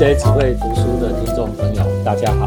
[0.00, 2.46] DJ 只会读书的听众朋友，大家好。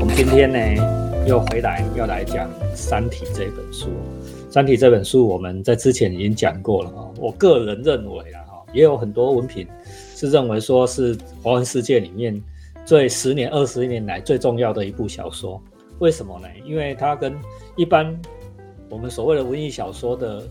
[0.00, 3.86] 我们今天呢又回来要来讲《三体》这本书。
[4.52, 7.08] 《三体》这本书我们在之前已经讲过了哈。
[7.16, 8.42] 我个人认为啊，
[8.72, 9.64] 也有很多文凭
[10.16, 12.42] 是认为说是华文世界里面
[12.84, 15.62] 最十年、二十年来最重要的一部小说。
[16.00, 16.48] 为什么呢？
[16.66, 17.32] 因为它跟
[17.76, 18.12] 一般
[18.88, 20.42] 我们所谓的文艺小说的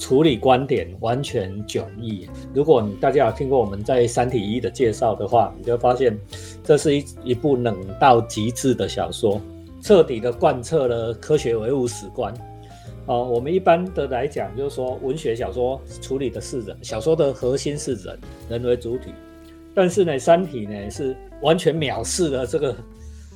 [0.00, 2.26] 处理观点完全迥异。
[2.54, 6.18] 如果你大家有听过我们在《三体一》的介绍的话，你就发现
[6.64, 9.38] 这是一一部冷到极致的小说，
[9.82, 12.32] 彻底的贯彻了科学唯物史观。
[13.06, 19.12] 哦，我们一般的来讲，就是说文学小说处理的是人，小说的核心是人，人为主体。
[19.74, 22.74] 但是呢，《三体》呢是完全藐视了这个。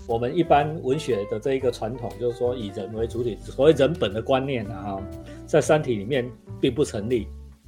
[0.06, 5.00] 我们一般文学的这一个传统，就是说以人为主体，所谓人本的观念啊，
[5.46, 7.26] 在《三体》里面并不成立。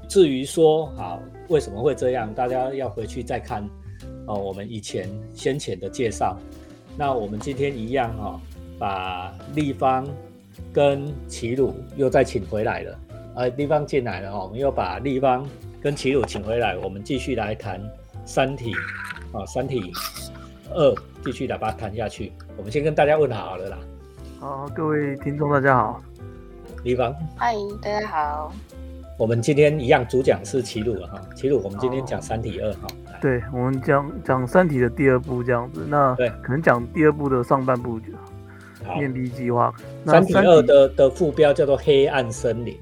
[0.09, 1.19] 至于说啊
[1.49, 3.69] 为什么会这样，大家要回去再看
[4.27, 6.37] 哦，我们以前先前的介绍。
[6.99, 8.41] 那我们今天一样哈，
[8.79, 10.07] 把立方
[10.73, 12.99] 跟齐鲁又再请回来了，
[13.37, 15.49] 呃，立方进来了哈，我们又把立方
[15.81, 17.81] 跟齐鲁请回来，我们继续来谈
[18.25, 18.73] 《三体》
[19.37, 19.81] 啊，《三体》。
[20.71, 22.33] 二，继续的把它谈下去。
[22.57, 23.79] 我们先跟大家问好了啦。
[24.41, 26.03] 好，各位听众大家好。
[26.85, 28.53] 李芳，嗨，大家好。
[29.19, 32.87] 我们今天一样主讲是齐鲁了哈，齐鲁，我们今天讲《三体二》哈。
[33.21, 35.87] 对，我们讲讲《三体》的第二部这样子。
[35.89, 38.07] 那对，可能讲第二部的上半部就
[38.99, 39.73] 面壁计划。
[40.11, 42.75] 《三体二》的的副标叫做《黑暗森林》。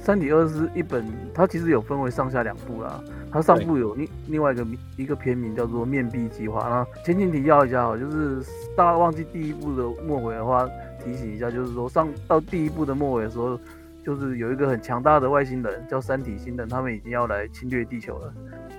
[0.02, 3.02] 《三体二》是一本，它其实有分为上下两部啦。
[3.30, 6.86] 它上部有另另外一个一个片名叫做《面壁计划》啊。
[7.04, 8.42] 前情提要一下哈，就是
[8.76, 10.68] 大家忘记第一部的末尾的话，
[11.04, 13.58] 提醒一下，就是说上到第一部的末尾的时候，
[14.04, 18.32] 就是有一个很强大的外星人叫三体星人，他们已经要来侵略地球了。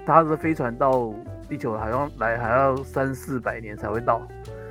[0.06, 1.14] 他的飞船到
[1.48, 4.22] 地球好像来还要三四百年才会到。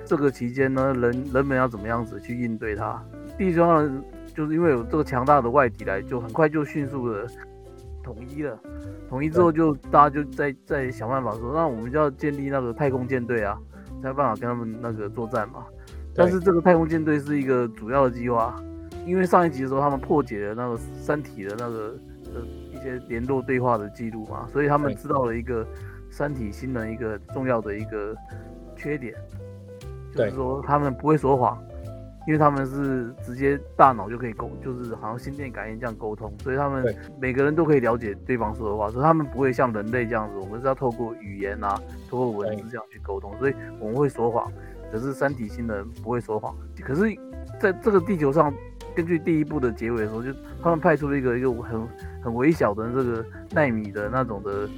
[0.04, 3.00] 这个期间呢，人人们要怎么样子去应对它？
[3.36, 4.02] 地球上
[4.34, 7.26] 就是因为有这个强大的外敌来，就很快就迅速的。
[8.08, 8.58] 统一了，
[9.06, 13.58] 统一之后就大家就在在想办法说，那我们就要建立那个太空舰队啊，
[14.00, 15.66] 才有办法跟他们那个作战嘛。
[16.14, 18.56] 但是这个太空舰队是一个主要的计划，
[19.04, 21.98] 因为上一集的时候他们破解了那个三体的那个
[22.34, 22.40] 呃
[22.72, 25.66] 一些联络对话的记录嘛，所以他们知道了一个
[26.10, 28.16] 三体新的一个重要的一个
[28.74, 29.14] 缺点，
[30.14, 31.62] 就是说他们不会说谎。
[32.28, 36.84] 因为他们是直接大脑就可以沟，就是好像心电感应这样沟通，所以他们
[37.18, 44.52] 每个人都可以了解对方说的话，所以他们不会像人类这样子，我们是要透过语言啊，透过文字这样去沟通，所以我们会说谎，
[44.92, 46.54] 可是三体星人不会说谎。
[46.82, 47.04] 可是
[47.58, 48.52] 在这个地球上，
[48.94, 50.30] 根据第一部的结尾的时候，就
[50.62, 51.88] 他们派出了一个一个很
[52.22, 54.68] 很微小的这个纳米的那种的。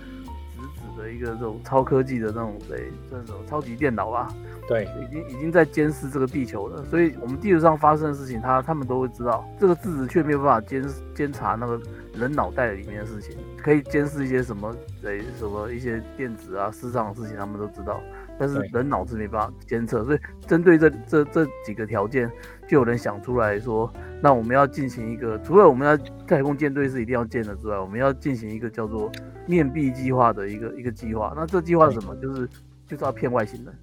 [0.97, 4.29] 的一个这种超科技的那种对这种超级电脑吧，
[4.69, 6.85] 对，已经已经在监视这个地球了。
[6.85, 9.45] 所以，我们地球上发生的事情，他他们都会知道。
[9.59, 10.85] 这个智子却没有办法监
[11.15, 11.81] 监察那个
[12.15, 18.01] 人脑袋里面的事情，可以监视一些什么诶什么一些电子啊、市场的事情，他们都知道。
[18.41, 22.27] 但是人脑子没办法监测，所以针对这这这几个条件，
[22.67, 23.93] 就有人想出来说，
[24.23, 25.95] 那我们要进行一个，除了我们要
[26.27, 29.13] 太空舰队是一定要建的之外，我们要进行一个叫做
[29.47, 31.35] 面壁计划的一个一个计划。
[31.37, 32.17] 那这计划是什么？
[32.17, 32.49] 就是
[32.89, 33.75] 就是要骗外星人。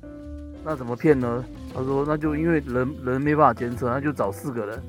[0.65, 1.45] 那怎么骗呢？
[1.71, 4.81] 他说，那就因为人人没办法监测，那就找四个人。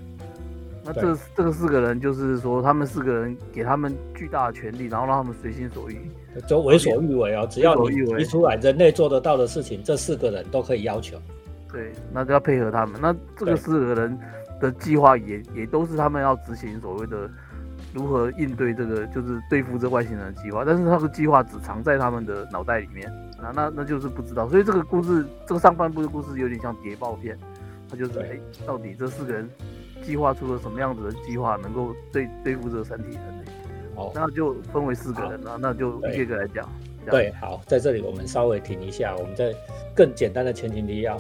[0.89, 6.11] 那这这个四个人就是说，他们四个人给他们巨大的权利，然后让他们随心所欲，
[6.47, 7.47] 就为所欲为哦。
[7.51, 11.21] 只要你提出来人类做得到的事情，这四个人都可以要求。
[11.71, 12.99] 对，那就要配合他们。
[12.99, 14.19] 那这个四个人
[14.59, 17.29] 的计划也也都是他们要执行所谓的
[17.93, 20.65] 如何应对这个，就是对付这外星人的计划。
[20.65, 23.13] 但是他的计划只藏在他们的脑袋里面，
[23.43, 24.49] 那那那就是不知道。
[24.49, 27.39] 所以这个故事，这个上半部的故事有点像谍报片，
[27.91, 29.47] 他就是哎，到底这四个人。
[30.09, 33.51] 计划出了什么样子的计划，能够对对付这个三体人类？
[33.95, 36.67] 哦，那就分为四个人了，那就一个个来讲。
[37.11, 39.55] 对，好，在这里我们稍微停一下，我们在
[39.95, 41.15] 更简单的前提提要，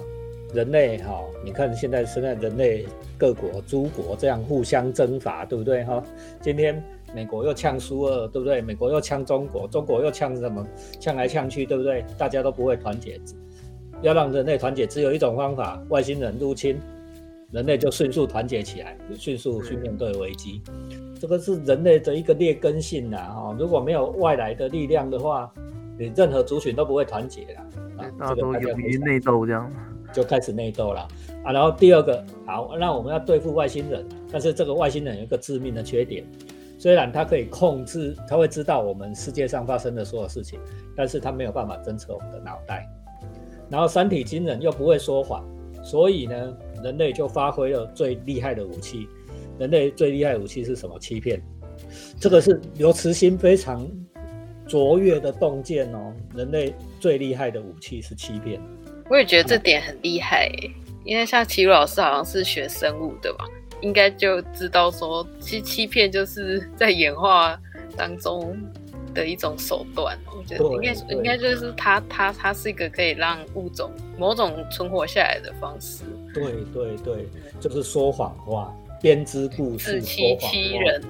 [0.55, 2.87] 人类哈，你看现在现在人类
[3.19, 6.03] 各国诸国这样互相征伐，对不对哈？
[6.41, 6.83] 今天
[7.15, 8.63] 美国又呛苏二，对不对？
[8.63, 10.67] 美国又呛中国，中国又呛什么？
[10.99, 12.07] 呛来呛去，对不对？
[12.17, 13.21] 大家都不会团结，
[14.01, 16.81] 要让人类团结，只有一种方法：外星人入侵。
[17.51, 20.61] 人类就迅速团结起来，迅速去面对危机。
[21.19, 23.57] 这个是人类的一个劣根性呐，哈！
[23.59, 25.51] 如果没有外来的力量的话，
[25.99, 27.67] 你任何族群都不会团结啦。
[28.19, 29.73] 啊，这个有于内斗这样，
[30.13, 31.09] 就开始内斗了
[31.43, 31.51] 啊。
[31.51, 36.23] 然后第二个，好，那我们要对付外星人，但是这个外星人有一个致命的缺点，
[36.79, 40.61] 虽然他可以控制，他会知道我们世界上发生的所有事情，
[40.95, 42.87] 但是他没有办法侦测我们的脑袋。
[43.71, 45.43] 然后三体惊人又不会说谎，
[45.83, 49.09] 所以呢，人类就发挥了最厉害的武器。
[49.59, 50.99] 人类最厉害的武器是什么？
[50.99, 51.43] 欺骗。
[52.19, 53.89] 这个是刘慈欣非常
[54.67, 56.13] 卓越的洞见哦。
[56.35, 58.61] 人类最厉害的武器是欺骗。
[59.11, 60.51] 我也觉得这点很厉害，
[61.05, 63.45] 因为像齐鲁老师好像是学生物的吧，
[63.81, 67.59] 应该就知道说，其实欺骗就是在演化
[67.97, 68.57] 当中。
[69.15, 76.05] 的一种手段，我觉得应该应该就是它它它是一个可以让物种某种存活下来的方式。
[76.35, 77.29] 对对对，
[77.61, 81.03] 就是说谎话、编织故事、欺欺人、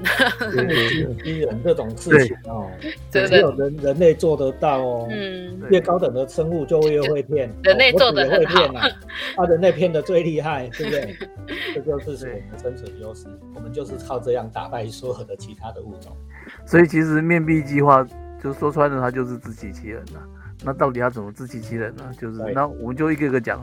[1.23, 2.69] 欺人这种事情哦，
[3.11, 5.09] 只有人人类做得到哦。
[5.11, 8.87] 嗯，越高等的生物就越会骗，人类做的会骗啊，
[9.37, 11.17] 啊，人类骗的最厉害，对不对？
[11.75, 16.17] 这就是我们的生存优势，我们就是靠这样打败所有的其他的物种。
[16.67, 18.07] 所以其实面壁计划
[18.43, 20.23] 就说穿了，它就是自欺欺人了。
[20.65, 22.05] 那到底他怎么自欺欺人呢？
[22.21, 23.61] 就是那我们就一个个讲。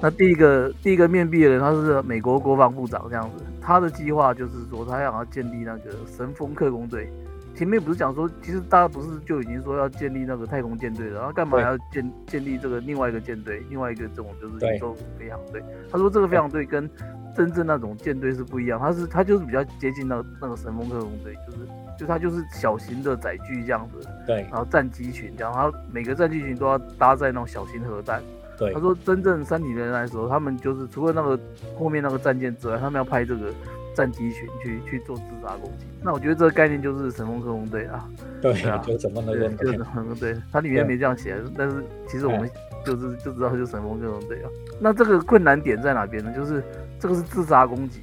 [0.00, 3.44] 那第一个第一个面壁的人，他是美国国防部长这样子。
[3.60, 7.12] 他的计划就是说，他想要建立那个神风特工队。
[7.54, 15.62] 前面不是讲说，其实大家不是就已经说要建立那个太空舰队了，然后干嘛还要建建立这个另外一个舰队，另外一个这种就是宇宙飞航队？
[15.90, 16.88] 他说这个飞航队跟
[17.36, 21.58] 真正那种舰队是不一样，他是他就是比较接近那那个神风特工队，就是。
[21.98, 28.22] 就他就是小型的载具这样子，对，然后战机群这样，然后每个战机群都要搭载那种小型核弹。
[28.58, 31.38] 对，他说真正三体人来说，他们就是除了那个
[31.78, 33.52] 后面那个战舰之外，他们要拍这个
[34.00, 35.86] 战机群去去做自杀攻击。
[36.02, 38.08] 那我觉得这个概念就是神风特工队啊。
[38.40, 39.78] 对啊，就什么那个就是
[40.18, 42.50] 对，它里面没这样写，但是其实我们
[42.84, 44.48] 就是就知道就是神风特工队啊。
[44.80, 46.32] 那这个困难点在哪边呢？
[46.34, 46.64] 就是
[46.98, 48.00] 这个是自杀攻击。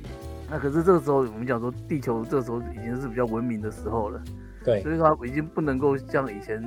[0.49, 4.21] 那可是这个时候，我们讲说地球这时候已经是比较文明的时候了，
[4.63, 6.63] 对，所以说已经不能够像以前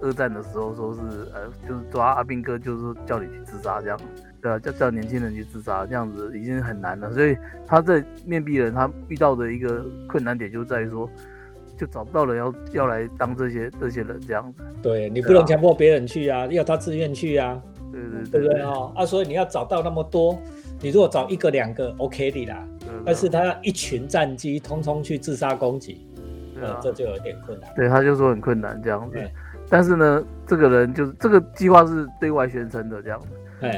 [0.00, 1.00] 二战的时候说是
[1.32, 4.00] 呃，就是抓阿兵哥，就是叫你去自杀这样，
[4.42, 7.12] 对啊，叫叫年轻人去自杀这样子已经很难了。
[7.12, 11.08] 所以他在面壁人他遇到的一个困难点就在于说，
[11.76, 14.62] 就找不到人要要来当这些这些人这样子。
[14.82, 17.60] 对你不能强迫别人去啊，要他自愿去啊，
[17.92, 18.92] 对对对不对啊？
[18.96, 20.38] 啊，所以你要找到那么多，
[20.80, 22.66] 你如果找一个两个 OK 的啦。
[23.04, 26.06] 但是他要一群战机通通去自杀攻击，
[26.60, 27.70] 呃，这就有点困难。
[27.74, 29.16] 对，他就说很困难这样子。
[29.70, 33.28] 但是呢，这个人就是这个计划是对外宣称的这样子。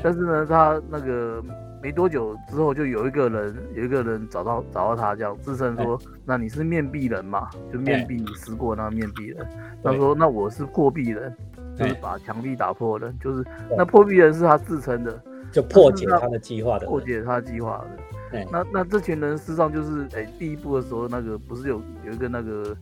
[0.03, 1.43] 但是呢，他那个
[1.83, 7.49] 没多久之后，就有一个人有一个人找到找到他，这样自称说：“那你是面壁人嘛？
[7.73, 9.47] 就面壁你撕过那个面壁人。”
[9.83, 11.35] 他说：“那我是破壁人，
[11.77, 13.45] 就是把墙壁打破的，就是
[13.77, 15.21] 那破壁人是他自称的，
[15.51, 18.02] 就破解他的计划的，破解他计划的。”
[18.51, 22.77] 那那这群人事实上就是哎，第一步的时候那个不是有有一个那个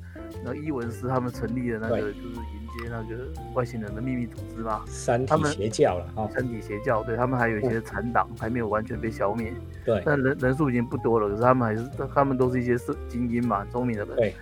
[0.44, 9.52] 那伊文斯他们成立的那个就是迎接那个外星人的秘密组织嘛，三体邪教了啊，三体邪教，对他们还有一些残党还没有完全被消灭，
[9.84, 14.34] 对，但人人数已经不多了，可是他们还是他们都是一些是精英嘛，聪明的人，对，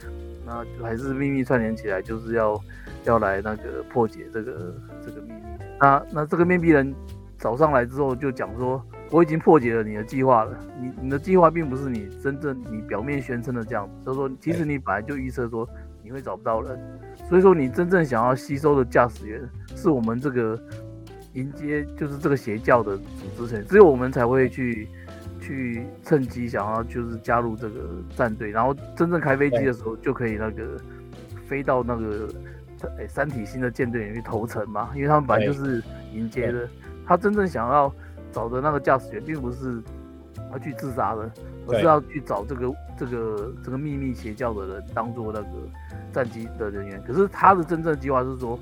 [0.44, 2.60] 那还是秘密串联起来，就是要
[3.04, 5.40] 要来那个破解这个这个秘密。
[5.80, 6.94] 那那这个面壁人
[7.38, 8.82] 找上来之后就讲说。
[9.10, 10.58] 我已经破解了你的计划了。
[10.80, 15.68] 你你的计划并不是你真正你表面宣称的这样子，所以说其实你本来就预测说
[16.02, 16.78] 你会找不到人，
[17.28, 19.40] 所以说你真正想要吸收的驾驶员
[19.74, 20.60] 是我们这个
[21.32, 24.86] 迎接就是这个邪教的组织成员，只有我们才会去
[25.40, 30.76] 去趁机想要就是加入这个战队，然后真正开飞机的时候就可以那个
[31.46, 32.28] 飞到那个
[32.98, 36.68] 诶三体星的舰队里面去投诚嘛，因为他们本来就是迎接的，
[37.06, 37.90] 他真正想要。
[38.32, 39.82] 找的那个驾驶员并不是
[40.52, 41.30] 要去自杀的，
[41.68, 45.48] 而是要去找这个这个这个秘密邪教的人当做那个
[46.12, 47.02] 战机的人员。
[47.06, 48.58] 可是他的真正计划是说，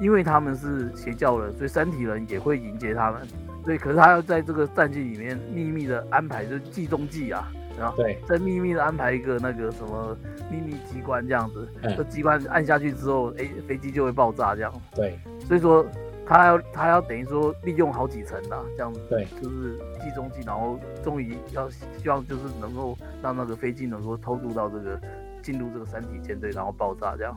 [0.00, 3.20] 因为他们是邪教人，所以三体人也会迎接他们。
[3.64, 10.14] 所以，可是他要在这个战机里面秘密的安排，就是计中计啊，然后对，再秘密的安排一个那个什么
[10.50, 11.66] 秘密机关这样子。
[11.96, 14.72] 这机关按下去之后，哎，飞机就会爆炸这样。
[14.94, 15.18] 对，
[15.48, 15.84] 所以说。
[16.26, 24.98] 他要他要等于说利用好几层的这样子，对，就是计中计，然后终于要希望就是能够让那个飞机能够偷渡到这个
[25.42, 27.36] 进入这个三体舰队，然后爆炸这样。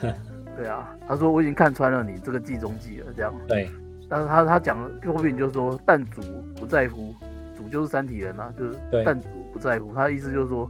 [0.56, 3.34] 对啊，他说我已经看穿了你这个计中计了这样。
[3.48, 3.70] 对，
[4.08, 6.20] 但是他他讲后面就是说弹主
[6.58, 7.14] 不在乎，
[7.56, 9.94] 主就是三体人啊，就是弹主不在乎。
[9.94, 10.68] 他的意思就是说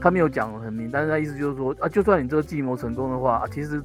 [0.00, 3.82] 他没有讲很明，但是他意思就是说啊，就算你这个计谋成功的话，其实。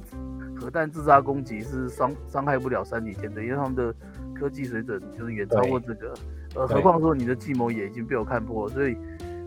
[0.60, 3.94] 核弹自杀攻击是伤伤害不了三体舰队，因为他们的
[4.38, 6.12] 科技水准就是远超过这个。
[6.54, 8.96] 呃，何况说你的计谋也已经被我看破，所以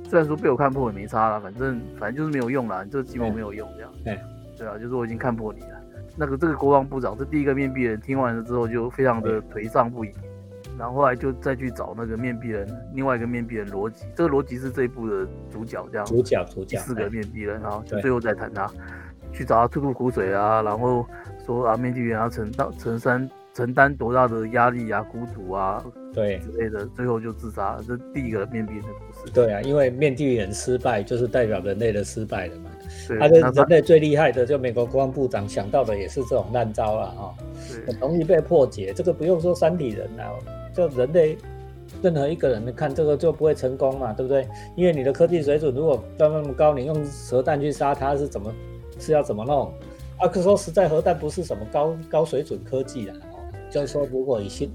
[0.03, 3.91] 虽然说被我看破也没差了，反正反正就是没有用了，你这个计谋没有用，这样。
[4.03, 4.20] 对，
[4.58, 5.82] 对啊，就是我已经看破你了。
[6.15, 10.12] 那个这个国防部长这第一个面壁人，听完了之后就非常的颓丧不已。
[10.77, 18.67] 然后后来就再去找那个面壁人，另外一个面壁人罗辑，这个罗辑是这一部的主角，这样主角主角第四个哎面壁人，然后就最后再谈他，
[19.34, 21.06] 去找他吐吐苦水啊，然后
[21.46, 27.84] 说啊面具人要承担承担承担多大的压力啊、孤独啊对之类的，最后就自杀了。
[27.88, 29.34] 这第一个面壁人的故事。
[29.34, 32.70] 对啊，因为面具人失败就是代表人类的失败了嘛。
[33.08, 37.36] 对，他的那人类最厉害的，就美国国防部长想到的也是这种烂招了哈、
[37.68, 38.94] 对很容易被破解。
[38.94, 40.30] 这个不用说三体人啊，
[40.74, 41.38] 就人类
[42.02, 44.48] 任何一个人看这个就不会成功嘛，对不对？
[44.75, 48.54] 因为你的科技水准如果到那么高，你用核弹去杀他是怎么
[49.03, 49.74] 是要怎么弄？
[50.17, 53.38] 啊，可说实在，核弹不是什么高高水准科技啦，哦，
[53.69, 54.72] 就是说如果以今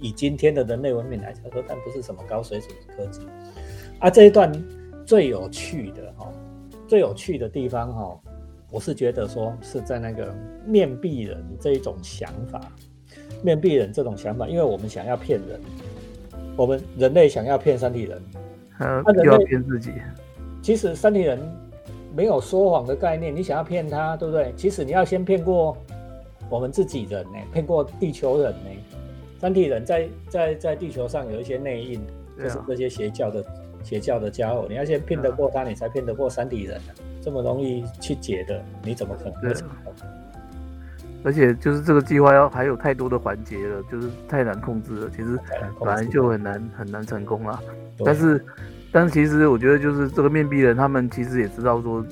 [0.00, 3.20] 以今天的人类文明来讲，核弹不是什么高水准的科技。
[3.98, 4.50] 啊，这一段
[5.04, 6.32] 最有趣的哈、
[6.86, 8.18] 最有趣的地方哈、
[8.70, 10.34] 我是觉得说是在那个
[10.64, 12.60] 面壁人这一种想法，
[13.42, 15.60] 面壁人这种想法，因为我们想要骗人，
[16.56, 18.22] 我们人类想要骗三体人，
[18.78, 19.92] 呃那人又要类骗自己，
[20.62, 21.38] 其实三体人
[22.14, 24.52] 没有说谎的概念，你想要骗他，对不对？
[24.56, 25.76] 其实你要先骗过
[26.50, 28.70] 我们自己人呢，骗过地球人呢。
[29.38, 32.00] 三体人在在在地球上有一些内应，
[32.36, 33.44] 就是这些邪教的
[33.84, 36.90] 邪教的家伙，你要先骗得过他，你才骗得过三体人啊。
[37.22, 39.94] 这么容易去解的，你怎么可能会对啊成功？
[41.24, 45.10] 而且就是这个计划要还有太多的环节了，就是太难控制了。
[45.10, 45.38] 其实
[45.78, 47.60] 本来就很难很难成功了。
[48.04, 48.44] 但是，
[48.90, 52.04] 但是其实我觉得就是这个面壁人，他们其实也知道说，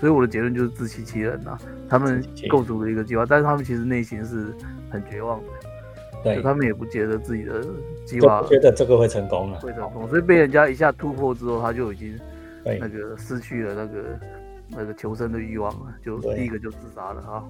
[0.00, 1.56] 所以我的结论就是自欺欺人呐、
[1.88, 4.52] 他们构筑了一个计划，但是他们其实内心是
[4.90, 5.46] 很绝望的，
[6.24, 7.64] 对，他们也不觉得自己的
[8.04, 9.60] 计划觉得这个会成功了。
[9.60, 12.18] 会成功，所以被人家一下突破之后，他就已经
[12.64, 14.20] 对那个失去了那个
[14.70, 17.44] 那个求生的欲望了，就第一个就自杀了啊。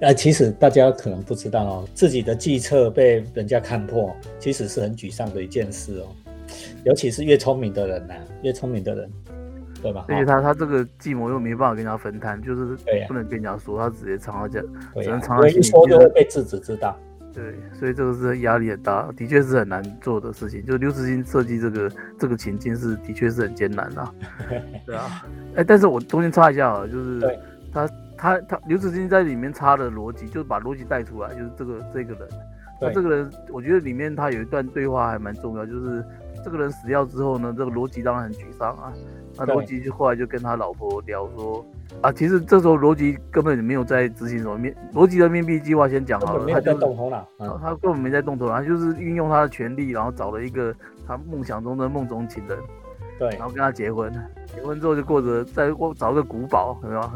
[0.00, 6.06] 那其实大家可能不知道哦，自己的计策被人家看破，其实是很沮丧的一件事哦。
[6.84, 9.10] 尤其是越聪明的人呐、越聪明的人，
[9.82, 10.04] 对吧？
[10.08, 14.60] 而且哦他他这个计谋又没办法跟人家分摊，就是对不能跟人家说，他直接藏到这，
[15.02, 16.96] 只能藏在心里说就就是会被制止知道。
[17.34, 20.62] 对，所以这个是压力很大，的确是很难做的事情。
[20.66, 24.12] 就刘慈欣设计这个这个情境是的确是很艰难啊。
[24.84, 27.38] 对啊，哎，但是我中间插一下啊，就是
[27.72, 32.28] 他他他刘慈欣在里面插的逻辑，就是把逻辑带出来，就是这个这个人，
[32.78, 36.04] 那这个人，我觉得里面他有一段对话还蛮重要，就是
[36.44, 38.92] 这个人死掉之后呢，这个罗辑当然很沮丧啊。
[39.36, 41.64] 那对逻辑就后来就跟他老婆聊说，
[42.02, 47.26] 啊，其实这时候罗辑根本没有在执行什么面，罗辑的面壁计划先讲好了，他就是动头脑。
[47.38, 50.74] 他嗯，他根本没在动头脑，他就是运用他的权利，然后找了一个
[51.06, 52.58] 他梦想中的梦中情人，
[53.18, 54.12] 对然，后跟他结婚，
[54.54, 57.10] 结婚之后就过着在过找个古堡，有没有？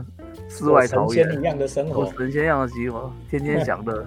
[0.49, 2.12] 世外桃源神仙一，样的生过活。
[2.12, 4.06] 神仙一样的生活，天天享乐。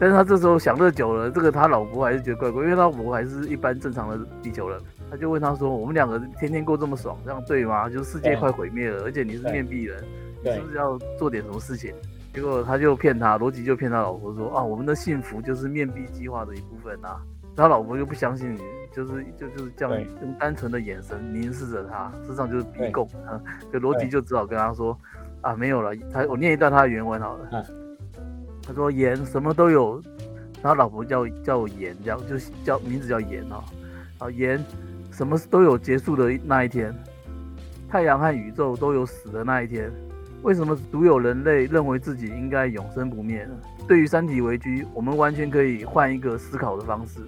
[0.00, 7.88] 但是他这时候享乐久了，这个他老婆还是觉得怪怪，因为他老婆还是一般正常的地球人，他就问他说：“我们两个天天过这么爽，这样对吗？
[7.88, 10.04] 就是世界快毁灭了，而且你是面壁人，
[10.42, 11.92] 你是不是要做点什么事情？”
[12.32, 17.20] 结果他就骗他，罗辑就骗他老婆说：“啊，我们的幸福就是面壁计划的一部分啊。”
[17.56, 18.60] 他老婆就不相信你，
[18.94, 23.40] 就是就就是这样用单纯的眼神凝视着他，事实上就是逼供啊。
[23.72, 24.96] 就罗辑就只好跟他说
[25.42, 27.48] ：“啊，没有了。”他我念一段他的原文好了。
[27.50, 27.64] 嗯
[28.68, 30.00] 他说：“盐什么都有。”
[30.62, 33.64] 他老婆叫叫盐，这样就叫名字叫盐啊。
[34.18, 34.62] 啊，盐
[35.10, 36.94] 什么都有结束的那一天，
[37.88, 39.90] 太阳和宇宙都有死的那一天。
[40.42, 43.54] 为什么独有人类认为自己应该永生不灭呢？
[43.88, 47.20] 对于三体危机，我们完全可以换一个思考的方式，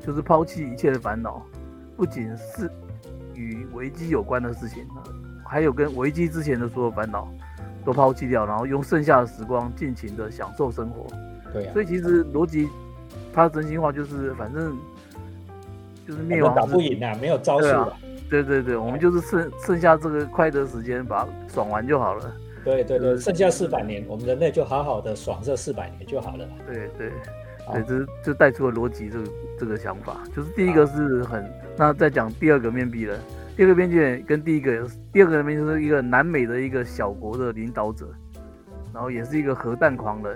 [0.00, 1.44] 就是抛弃一切的烦恼，
[1.96, 2.70] 不仅是
[3.34, 4.86] 与危机有关的事情，
[5.44, 7.28] 还有跟危机之前的所有烦恼
[7.88, 11.06] 都抛弃掉，然后用剩下的时光尽情的享受生活。
[11.54, 12.68] 对呀、所以其实逻辑，
[13.32, 14.76] 他的真心话就是，反正
[16.06, 17.92] 就是灭亡打不赢啊，没有招数对啊啊。
[18.28, 22.30] 对对对，我们就是剩剩下这个快乐时间，把它爽完就好了。
[22.62, 26.46] 对对对，就是剩下四百年，我们人类就好好的爽这四百年就好了。
[26.66, 27.10] 对对
[27.72, 29.30] 对，这是就带出了逻辑这个
[29.60, 33.18] 这个想法，就是第一个是很，那再讲第二个面壁人，
[33.58, 38.08] 第二个面壁人跟第一个第二个人面就是一个南美的一个小国的领导者，
[38.94, 40.32] 然后也是一个核弹狂人，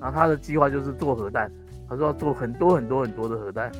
[0.00, 1.52] 然后他的计划就是做核弹，
[1.86, 3.70] 他说要做很多很多很多的核弹，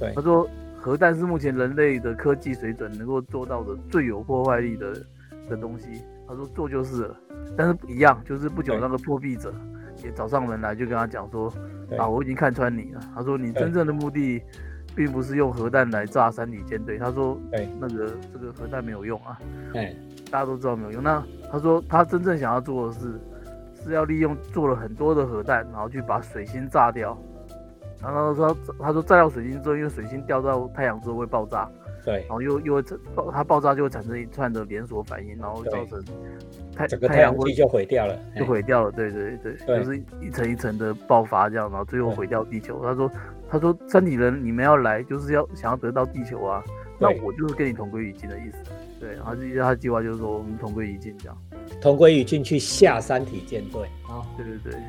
[0.00, 0.12] 对。
[0.12, 0.44] 他说
[0.76, 4.92] 核弹是目前人类的科技水准能够做到的最有破坏力的
[5.48, 6.02] 的东西。
[6.26, 7.16] 他说做就是了，
[7.56, 9.54] 但是一样，就是不久那个破壁者
[10.02, 11.48] 也找上门来，就跟他讲说
[11.96, 13.00] 啊，我已经看穿你了。
[13.14, 14.42] 他说你真正的目的
[15.00, 16.98] 并不是用核弹来炸三体舰队。
[16.98, 19.40] 他说对，那个这个核弹没有用啊，
[19.72, 19.96] 对，
[20.30, 21.02] 大家都知道没有用。
[21.02, 23.18] 那他说他真正想要做的是，
[23.82, 27.16] 是要利用做了很多的核弹，然后去把水星炸掉，
[28.02, 31.66] 然后他说他说炸掉水星之后，因为水星掉到太阳之后会爆炸，
[32.04, 32.16] 对。
[32.28, 32.82] 然，后又又会
[33.14, 36.04] 爆它爆炸就会产生一串的连锁反应，然后造成
[36.76, 38.46] 太整个太阳系就毁掉了，就哎。
[38.46, 39.78] 毁掉了，对对对，对。
[39.78, 42.82] 就是一层一层的爆发这样，然后最后毁掉地球。
[42.82, 43.10] 他说
[43.50, 46.62] 他说三体人你们要来就是要想要得到地球啊，
[46.98, 48.58] 那我就是跟你同归于尽的意思。
[49.00, 51.36] 对，然后就他的计划就是说我们同归于尽这样。
[51.80, 54.80] 同归于尽去下三体舰队啊，对对对。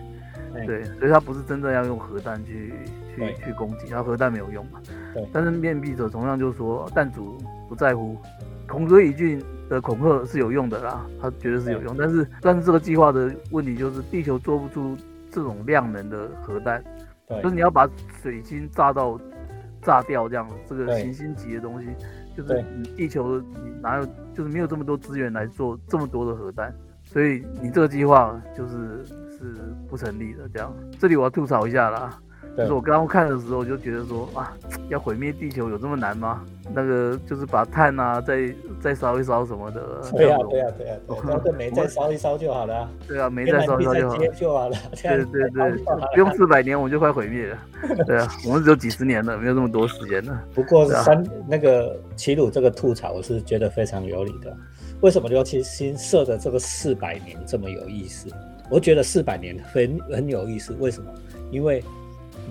[0.53, 2.73] 哎对，所以他不是真正要用核弹去
[3.15, 4.81] 去去攻击，他核弹没有用嘛。
[5.13, 7.37] 对但是面壁者同样就说，弹主
[7.69, 8.17] 不在乎，
[8.67, 11.95] 恐归一郡的恐吓是有用的啦，他觉得是有用。
[11.97, 14.97] 但是但是这个计划的问题就是，地球做不出
[15.31, 16.91] 这种量能的核弹，对
[17.41, 17.87] 就是你要把
[18.21, 19.19] 水星炸到
[19.81, 21.03] 炸掉这样子，这个对。
[21.03, 21.87] 行星级的东西，
[22.35, 26.73] 就是你地球你哪有就是没有这么多资源来做这么多的核弹，
[27.03, 30.47] 所以你这个计划就是是不成立的。
[30.49, 32.19] 这样，这里我要吐槽一下啦，
[32.57, 34.53] 就是我刚刚看的时候我就觉得说啊，
[34.89, 36.43] 要毁灭地球有这么难吗？
[36.73, 39.81] 那个就是把碳啊再再烧一烧什么的，
[40.15, 44.27] 对呀这样子对啊对呀，对啊这煤再烧一烧就好了啊，对啊，煤再烧一烧就好了。
[44.33, 45.71] 就好了， 对对对
[46.13, 47.57] 不用四百年我们就快毁灭了。
[48.05, 50.41] 对啊， 我们只有几十年了，没有那么多时间了。
[50.53, 54.55] 不过对啊三那个齐鲁这个吐槽，我是觉得非常有理的。
[55.01, 58.29] 为什么刘慈欣设的这个四百年这么有意思？
[58.69, 60.73] 我觉得四百年很很有意思。
[60.79, 61.09] 为什么？
[61.49, 61.83] 因为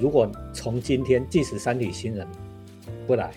[0.00, 2.26] 如果从今天，即使三体星人
[3.06, 3.30] 不来，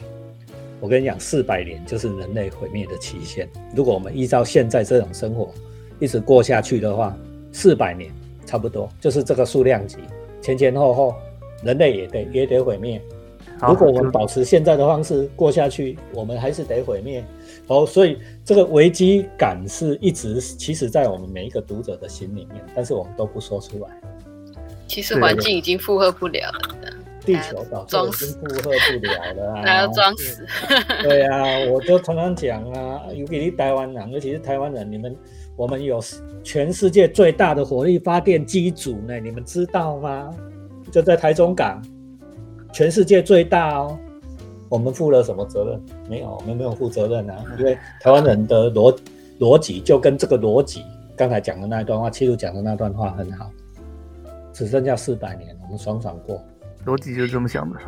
[0.79, 3.49] 我跟你讲，四百年就是人类毁灭的期限。
[3.75, 5.53] 如果我们依照现在这种生活
[5.99, 7.17] 一直过下去的话，
[7.51, 8.11] 四百年
[8.45, 9.97] 差不多就是这个数量级，
[10.41, 11.15] 前前后后
[11.63, 13.01] 人类也得也得毁灭。
[13.67, 17.23] 如果我们保持现在的方式过下去，我们还是得毁灭。
[17.67, 23.89] 哦，所以这个危机感是一直其实，在我们每一个读者的心里面，但是我们都不说出来。
[24.87, 26.89] 其实环境已经负荷不了了，
[27.25, 29.87] 地球早就已经负荷不了了还要啊！
[29.93, 30.45] 装死。
[31.01, 35.15] 对啊，我就常常讲啊，尤其是台湾人，尤其是台湾人，你们
[35.55, 35.99] 我们有
[36.43, 40.29] 全世界最大的火力发电机组呢，你们知道吗？
[40.91, 41.81] 就在台中港，
[42.71, 43.97] 全世界最大哦。
[44.69, 45.81] 我们负了什么责任？
[46.09, 48.95] 没有，我们没有负责任啊，因为台湾人的逻
[49.39, 50.83] 逻辑就跟这个逻辑
[51.15, 53.49] 刚才讲的那一段话，七路讲的那段话很好。
[54.53, 56.41] 只剩下四百年，我们爽爽过。
[56.85, 57.79] 逻辑就是这么想的。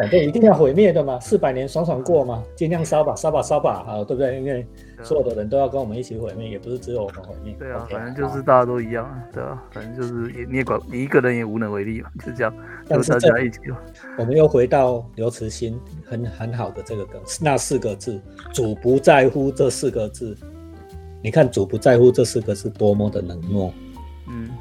[0.00, 4.36] 反正一定要毁灭的嘛，四百年爽爽过嘛，尽量烧吧，烧吧，烧吧，啊，对不对？
[4.40, 4.66] 因为
[5.04, 7.54] 所有的人都要跟我们一起毁灭，也不是只有我们毁灭。
[7.56, 12.52] 对啊反正就是大家都一样啊，对啊，反正就是也你也管你一个人也无能为力嘛，就这样，
[12.90, 13.78] 就是大但是这家一起嘛。
[14.18, 18.20] 我们又回到刘慈欣很很好的这个梗，那四个字
[18.52, 20.36] “主不在乎”这四个字，
[21.22, 23.72] 你看“主不在乎”这四个字多么的冷漠。
[24.28, 24.55] 嗯，哎，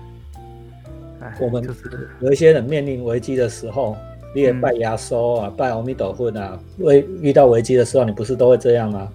[1.39, 3.95] 我们就是有一些人面临危机的时候，
[4.33, 9.11] 你也嗯拜亚收啊，拜阿弥陀佛啊，为遇到危机的时候，你不是都会这样吗？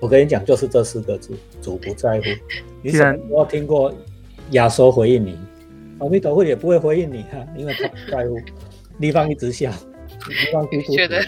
[0.00, 2.24] 我跟你讲，就是这四个字，主不在乎。
[2.82, 3.92] 你既然什么时候听过
[4.50, 5.38] 亚收回应你？
[5.98, 8.38] 阿弥陀佛也不会回应你啊，因为他不在乎。
[8.98, 9.70] 立方一直笑，
[10.28, 11.22] 立方基督徒觉得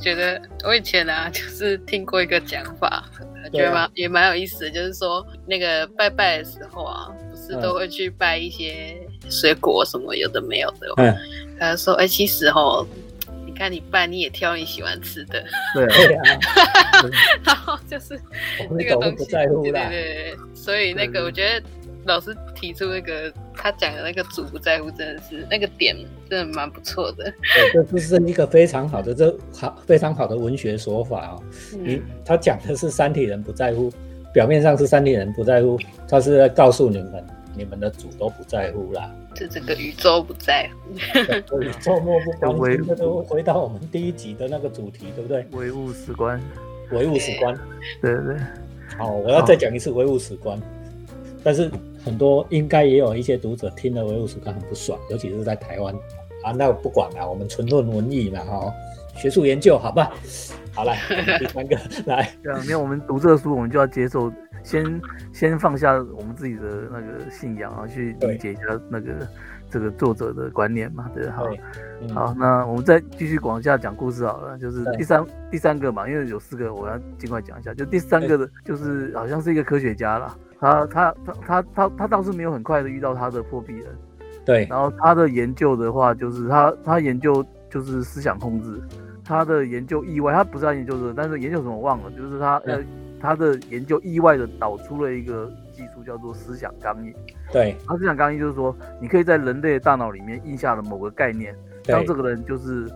[0.00, 3.04] 觉得我以前啊，就是听过一个讲法，
[3.52, 8.96] 觉得蛮也蛮有意思的，就是说那个拜拜的时候啊，不是嗯都会去拜一些
[9.30, 10.88] 水果什么有的没有的。
[10.96, 11.16] 嘛，嗯，
[11.58, 12.86] 他就说，哎、其实哦，
[13.46, 15.86] 你看你爸你也挑你喜欢吃的，对
[17.44, 18.20] 然后就是
[18.70, 19.90] 那个东西，对在乎啦对。
[19.90, 21.62] 对，所以那个我觉得
[22.04, 25.96] 老师提出那个他讲的那个主不在乎，真的是那个点
[26.30, 27.32] 真的蛮不错的。
[27.72, 31.42] 这这是一个非常好的这好非常好的文学手法哦。
[31.72, 33.92] 你嗯，他讲的是三体人不在乎，
[34.32, 37.24] 表面上是三体人不在乎，他是在告诉你们，
[37.58, 39.10] 你们的主都不在乎啦。
[39.34, 40.96] 这整个宇宙不在乎。
[41.48, 45.44] 所以周末不关心，这都回到我们第一集的那个主题，对不对？
[45.50, 46.40] 唯物史观，
[46.92, 47.54] 唯物史观。
[48.00, 48.36] 对对对，
[48.96, 50.58] 好，我要再讲一次唯物史观。
[51.42, 51.70] 但是
[52.04, 55.94] 很多应该也有一些读者听了唯物史观很不爽，尤其是在台湾
[56.44, 56.52] 啊。
[56.52, 58.72] 那我不管了，我们纯论文艺嘛，哈，
[59.16, 60.12] 学术研究，好吧？
[60.72, 65.00] 好来，我们第三个来，对啊，因为我们读这个书，我们就要接受，先
[65.32, 69.12] 先放下我们自己的那个信仰啊，去理解一下那个
[69.70, 71.46] 这个作者的观念嘛，对，好。
[71.46, 71.60] 对，
[72.02, 72.14] 嗯。
[72.14, 77.74] 好，那我们再继续往下讲故事好了，就是第三第三个嘛，因为有四个，我要尽快讲一下。
[77.74, 83.86] 就第三个的，就是好像是一个科学家啦，他他他他他他倒是没有很快的遇到他的破壁人，
[84.44, 88.80] 对，然后他的研究的话，就是他他研究就是思想控制，
[89.24, 92.80] 他的研究意外，他不是他研究这个，但是研究什么忘了，就是他呃
[93.20, 97.14] 他的研究意外的导出了一个技术叫做思想钢印。
[97.52, 101.54] 对，他思想钢印就是说，你可以在人类的大脑里面印下了某个概念，
[101.84, 102.86] 当这个人就是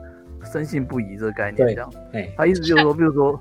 [0.53, 1.93] 深信不疑这个概念对这样。
[2.13, 3.41] 对，他意思就是说，比如说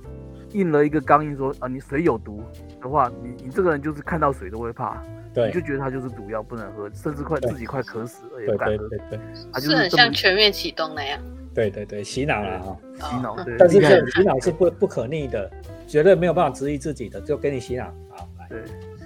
[0.54, 2.44] 印了一个钢印说啊，你水有毒
[2.82, 8.88] 的话，你你这个人就是看到水都会怕，你对就觉得它就是毒药不能喝，甚至快自己快渴死了也不敢喝。
[8.90, 9.20] 对对对
[9.54, 11.20] 他就是是很像全面启动那样。
[11.54, 12.78] 对对对，洗脑了哈。
[13.10, 15.52] 洗脑，对，但是这洗脑是不不可逆的，
[15.92, 17.84] 绝对没有办法质疑自己的，就给你洗脑。
[18.12, 18.62] 好，来，对，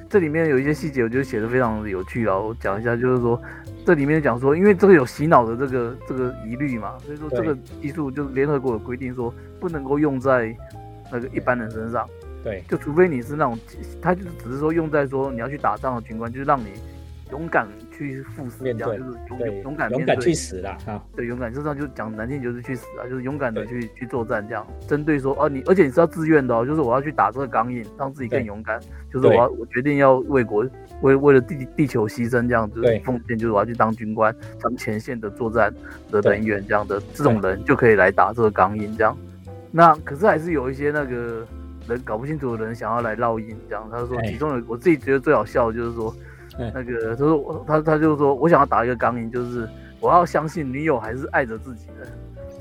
[0.08, 2.38] 这里面有一些细节，我觉得写的非常有趣啊。
[2.38, 3.42] 我讲一下，就是说
[3.84, 10.56] 这里面讲说，因为这个有洗脑的这个这个疑虑嘛，所以说这个技术就是联合国有规定说不能够用在
[11.12, 12.08] 那个一般人身上，
[12.44, 13.58] 对就除非你是那种，
[14.00, 16.68] 他就是只是说用在说你要去打仗的军官，就是让你
[17.32, 20.78] 勇敢去赴死，这样就是勇对，勇敢面对勇敢去死啦！
[20.86, 24.68] 哈，对，勇敢，事实上就讲难听就是去死啊，就是勇敢的去去作战这样。
[24.88, 28.80] 针对说哦、你，而且你是要自愿的哦，就是我要去打这个钢印，让自己更勇敢，
[29.12, 30.68] 就是我要我决定要为国
[31.02, 35.74] 为为了地地球牺牲这样子对奉献，就是我要去当军官，当前线的作战
[36.12, 39.18] 的人员这样的这种人就可以来打这个钢印这样。
[39.72, 41.48] 那可是还是有一些那个
[41.88, 43.88] 人搞不清楚的人想要来烙印这样。
[43.90, 46.14] 他说哎其中有我自己觉得最好笑的就是说。
[46.58, 49.68] 嗯那个，他说我他他就说，我想要打一个钢印，就是
[50.00, 52.08] 我要相信女友还是爱着自己的，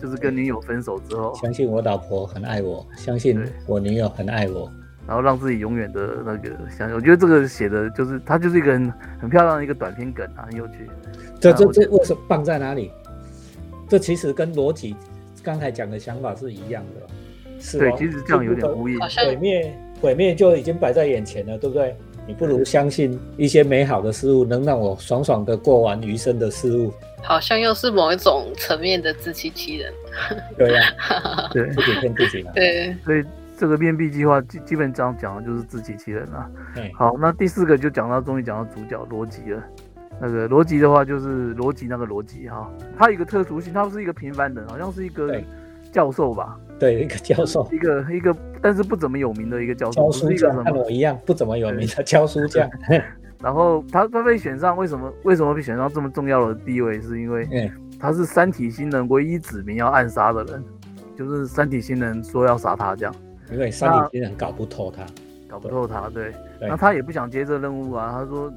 [0.01, 4.71] 就是跟女友分手之后，相信我老婆很爱我，相信我女友很爱我。
[5.07, 6.97] 然后让自己永远的那个相信。
[6.97, 10.89] 我觉得这个写的就是，它就是一个很很漂亮的一个短篇梗啊，很有趣。
[11.39, 12.91] 这这这为什么棒在哪里？
[13.87, 14.97] 这其实跟逻辑
[15.43, 19.07] 刚才讲的想法是一样的，是对，哦其实这样有点呼应好。
[19.07, 21.95] 像毁灭，毁灭就已经摆在眼前了，对不对？
[22.27, 26.93] 你不如相信一些美好的事物，能让我爽爽的过完余生的事物。
[27.23, 29.93] 好像又是某一种层面的自欺欺人。
[30.59, 30.83] 对呀、
[31.53, 32.53] 对，自己骗自己嘛。
[32.55, 33.25] 对，所以
[33.59, 36.51] 这个面壁计划基基本上讲的就是自欺欺人啊。
[36.77, 39.63] 哎，好，那第四个就讲到，终于讲到主角逻辑了。
[40.21, 45.41] 那个逻辑的话，就是逻辑那个逻辑哈，他有一个特殊性，他不是一个平凡人，好像是一个
[45.91, 50.65] 教授吧，对，一个教授， 一个一个，但是不怎么有名的一个教授，教书匠，一个什么。
[50.65, 52.69] 和我一样不怎么有名的教书匠。
[53.43, 57.01] 然后他他被选上，为什么为什么被选上这么重要的地位？
[57.01, 60.65] 是因为嗯，他是三体星人唯一指明要暗杀的人，
[61.17, 63.15] 就是三体星人说要杀他，这样
[63.53, 65.05] 因为三体星人搞不透他。
[65.49, 66.09] 搞不透他。
[66.09, 68.53] 对，对那他也不想接这任务啊，他说。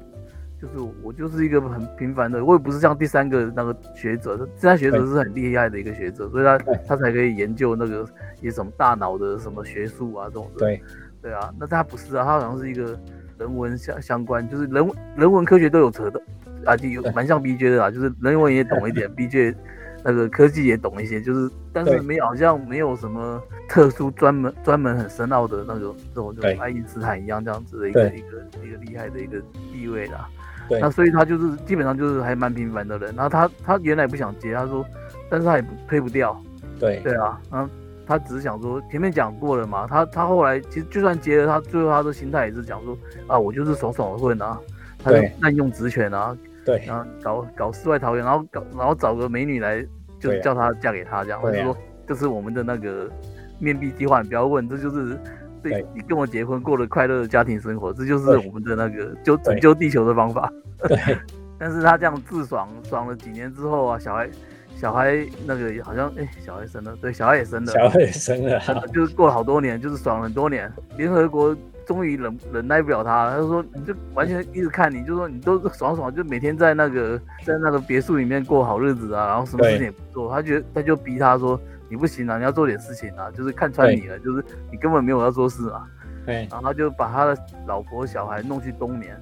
[0.60, 8.04] 就是我就是一个很平凡的，我也不是像第三个那个学者，第三学者是很厉害的一个学者，所以他他才可以研究那个
[8.40, 10.58] 一么大脑的什么学术啊这种的。
[10.58, 10.82] 对，
[11.22, 12.98] 对啊，那他不是啊，他好像是一个
[13.38, 16.20] 人文相相关，就是人人文科学都有扯的
[16.64, 19.54] 啊，就有蛮像 B J 的啊，就是人文也懂一点，B J
[20.04, 29.40] 那个科技也懂一些，就是但是没有好像没有什么特殊专门专门很深奥的那种这种，就是爱因斯坦一样这样子的一个一个一个厉害的一个
[29.72, 30.28] 地位啦。
[30.68, 30.80] 对。
[30.80, 34.84] 那所以他就是基本上就是还蛮平凡的人，然后他他原来不想接，他说，
[35.30, 36.38] 但是他也不推不掉，
[36.78, 37.00] 对。
[37.00, 37.68] 对啊，然后
[38.06, 44.58] 他只是想说，前面讲过了嘛，他他后来其实就算接了，他最后他的心态也是讲说，啊，我就是爽爽的混啊，
[45.02, 46.84] 他就滥用职权啊，对。
[46.86, 49.82] 然后搞搞世外桃源，然后搞然后找个美女来，
[50.20, 50.42] 就对啊。
[50.42, 51.76] 叫她嫁给他这样，或者说
[52.06, 53.10] 这是我们的那个
[53.58, 55.18] 面壁计划，你不要问，这就是。
[55.62, 55.86] 对对。
[55.94, 60.52] 你跟我结婚，过了快乐的家庭生活，这就是我们的那个救拯救地球的方法。
[60.86, 60.98] 对。
[61.60, 64.30] 但是他这样自爽爽了几年之后啊，小孩
[64.76, 68.60] 小孩那个好像哎、小孩生了，对，小孩也生了，小孩也生了。
[68.60, 70.72] 哈，就是过了好多年，就是爽了很多年。
[70.96, 80.30] 联合国终于忍忍耐不了他了，他就说你就完全一直看你，就说你都爽爽，就每天在那个在那个别墅里面过好日子啊，然后什么事情也不做。
[80.30, 85.86] 他觉得他就逼他说你不行啊，你要做点事情啊，就是看穿你了，就是你根本没有要做事啊。
[86.26, 89.18] 对，然后他就把他的老婆小孩弄去冬眠，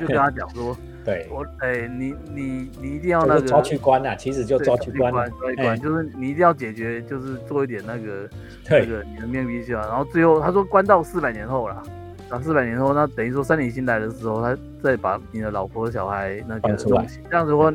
[0.00, 8.28] 就跟他讲说， 对，我哎、你你你一定要那个抓去关啊，其实就对抓去关，抓去关，哎就是你一定要解决，就是做一点那个
[8.70, 9.80] 那个你的面壁计划。
[9.82, 11.82] 然后最后他说关到四百年后了，
[12.30, 17.22] 然后四百年后，那等于说三体星来的时候，他再把你的老婆小孩那个放出来弄醒。
[17.30, 17.70] 这样子的话，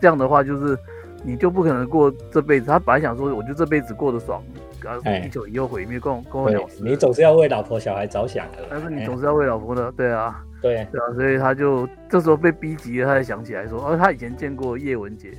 [0.00, 0.76] 这样的话就是
[1.24, 2.66] 你就不可能过这辈子。
[2.66, 4.42] 他本来想说，我就这辈子过得爽，
[4.82, 6.82] 然后哎地球以后毁灭，跟我跟我对了事。
[6.82, 15.32] 你总是要为老婆小孩着想的，但是你哎总是要为老婆的，对啊，对，对啊，所以他就这时候被逼急了，他才想起来说，哦，他以前见过叶文洁，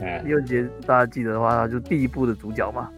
[0.00, 2.88] 嗯，叶文洁大家记得的话，他就第一部的主角嘛。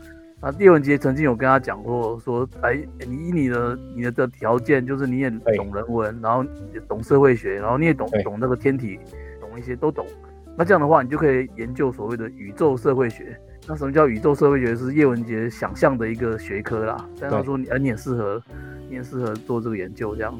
[0.40, 6.44] 啊，叶文洁曾经有跟他讲过，说，哎，你以你的你的的条件，就是你也对懂人文，然后
[6.87, 9.01] 懂社会学，然后你也懂懂那个天体，
[9.40, 10.05] 懂一些都懂。
[10.57, 13.37] 那这样的话，你就可以研究所谓的宇宙社会学。
[13.67, 14.77] 那什么叫宇宙社会学？
[14.77, 17.09] 是叶文洁想象的一个学科啦。
[17.19, 18.43] 但他说你，哎，你很适合，
[18.90, 20.38] 你很适合做这个研究，这样。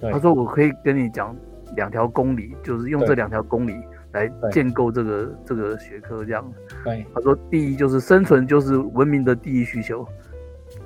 [0.00, 1.34] 对他说我可以跟你讲
[1.74, 3.74] 两条公理，就是用这两条公理
[4.12, 6.52] 来建构这个这个学科这样。
[6.84, 10.06] 对他说，第一就是生存就是文明的第一需求，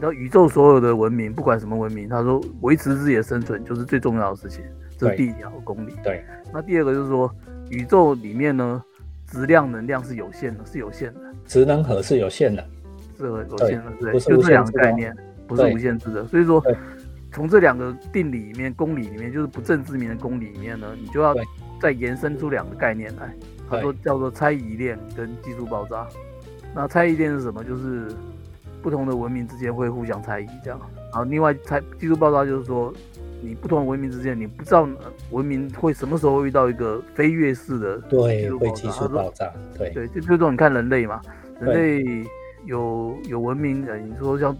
[0.00, 4.64] 然后宇宙所有的文明，不管什么文明，他说维持自己的生存就是最重要的事情，
[4.96, 5.96] 这是第一条公理。
[6.04, 7.28] 对那第二个就是说，
[7.70, 8.82] 宇宙里面呢，
[9.26, 12.64] 质量能量是有限的，是有限的，职能核是有限的，
[13.16, 16.26] 是有限的，对，不是就这两个概念，不是无限制的。
[16.26, 16.62] 所以说，
[17.32, 21.34] 从这两个定理里面，公理里面，就是不正自明的公理里面呢，你就要
[21.80, 23.34] 再延伸出两个概念来。
[23.68, 26.06] 他对说叫做猜疑链跟技术爆炸。
[26.74, 27.62] 那猜疑链是什么？
[27.62, 28.08] 就是
[28.82, 30.80] 不同的文明之间会互相猜疑这样。
[31.12, 32.92] 然后另外猜技术爆炸就是说，
[33.42, 38.50] 你不同文明之间，你不知道呃文明会什么时候遇到一个飞跃式的对。
[38.50, 41.20] 会技术爆炸，对对，就比如说你看人类嘛，
[41.60, 42.26] 人类
[42.66, 44.56] 有有文明，呃，你说像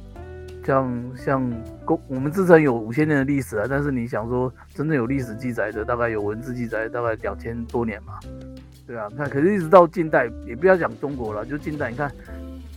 [0.64, 1.52] 像像
[1.84, 8.18] 公，我们自称有五千年的历史啊，但是你想说真正有历史记载的，大概有文字记载大概两千多年嘛，
[8.86, 12.10] 对啊，看可是一直到近代，也不要讲中国了，就近代，你看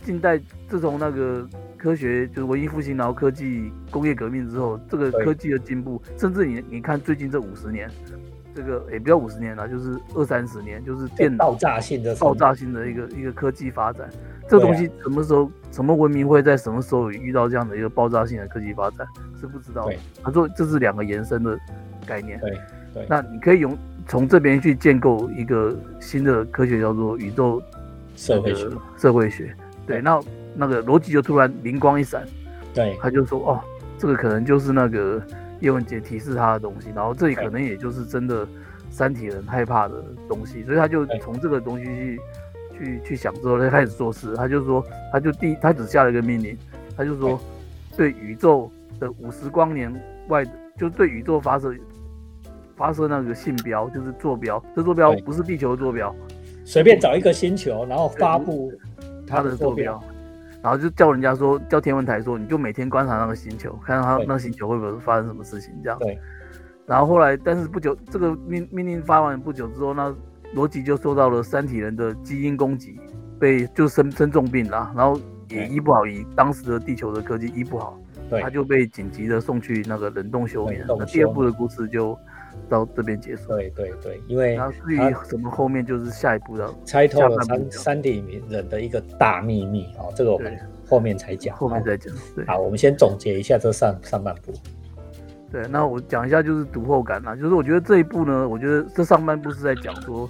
[0.04, 0.38] 近代
[0.68, 1.48] 自从那个
[1.84, 7.90] 科学就是文艺复兴，然后科技工业革命之后，这个科技的进步，甚至你你看最近这五十年。
[8.56, 14.08] 这个也不要五十年了，就是二三十年，就是电脑爆炸性的爆炸性的一个一个科技发展，
[14.48, 19.04] 这东西什么时候、什么文明会在什么时候遇到这样的一个爆炸性的科技发展
[19.40, 19.94] 是不知道的。
[20.22, 21.58] 他说这是两个延伸的
[22.06, 22.56] 概念，对
[22.94, 27.60] 对那你可以用从这边去建构一个新的科学，叫做宇宙
[28.14, 29.56] 社会学那，个社会学。
[29.84, 30.20] 对，对那
[30.54, 32.24] 那个逻辑就突然灵光一闪，
[32.72, 32.96] 对。
[33.00, 33.60] 他就说哦，
[33.98, 35.22] 这个可能就是那个
[35.60, 38.46] 叶文洁提示他的东西，然后这里可能也就是真的
[38.90, 42.20] 三体人害怕的东西，所以他就从这个东西去
[42.78, 46.56] 去去想之后，他开始做事，他就说，他就第他只下了一个命令，
[46.96, 47.40] 他就说
[47.96, 48.10] 对。
[48.12, 49.92] 宇宙的五十光年
[50.28, 51.74] 外的，就对宇宙发射
[52.76, 56.14] 发射那个信标，就是坐标，这坐标不是地球的坐标，
[56.64, 58.72] 随便找一个星球，然后发布
[59.26, 60.02] 它的坐标，
[60.64, 65.98] 然后就叫人家说，叫天文台说，你就每天观察那个星球，看到它那个星球会不会发生什么事情这样。
[65.98, 66.18] 对
[66.86, 70.14] 然后后来，但是不久，这个命命令发完不久之后，那
[70.54, 72.98] 罗辑就受到了三体人的基因攻击，
[73.38, 78.00] 被就生生重病了，然后也医不好，以当时的地球的科技医不好，
[78.30, 82.18] 对他就被紧急的送去那个冷冻休眠那第二休部的故事就
[82.74, 83.48] 到这边结束。
[83.48, 90.58] 对对对，因为然后至于他什么后面就是下一步的，猜透了三下半部讲三体人的一个大秘密哦，这个我们
[90.88, 91.54] 后面才讲。
[91.54, 92.12] 哦后面再讲。
[92.34, 92.44] 对。
[92.46, 94.52] 好，我们先总结一下这上上半部。
[95.52, 100.28] 对，那我讲一下就是读后感啦，就是我觉得这一部呢，我觉得这上半部是在讲说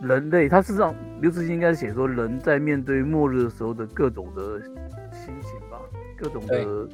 [0.00, 4.58] 人类，他事实上刘慈欣应该写说人在面对末日的时候的各种的
[5.12, 5.78] 心情吧，
[6.16, 6.88] 各种的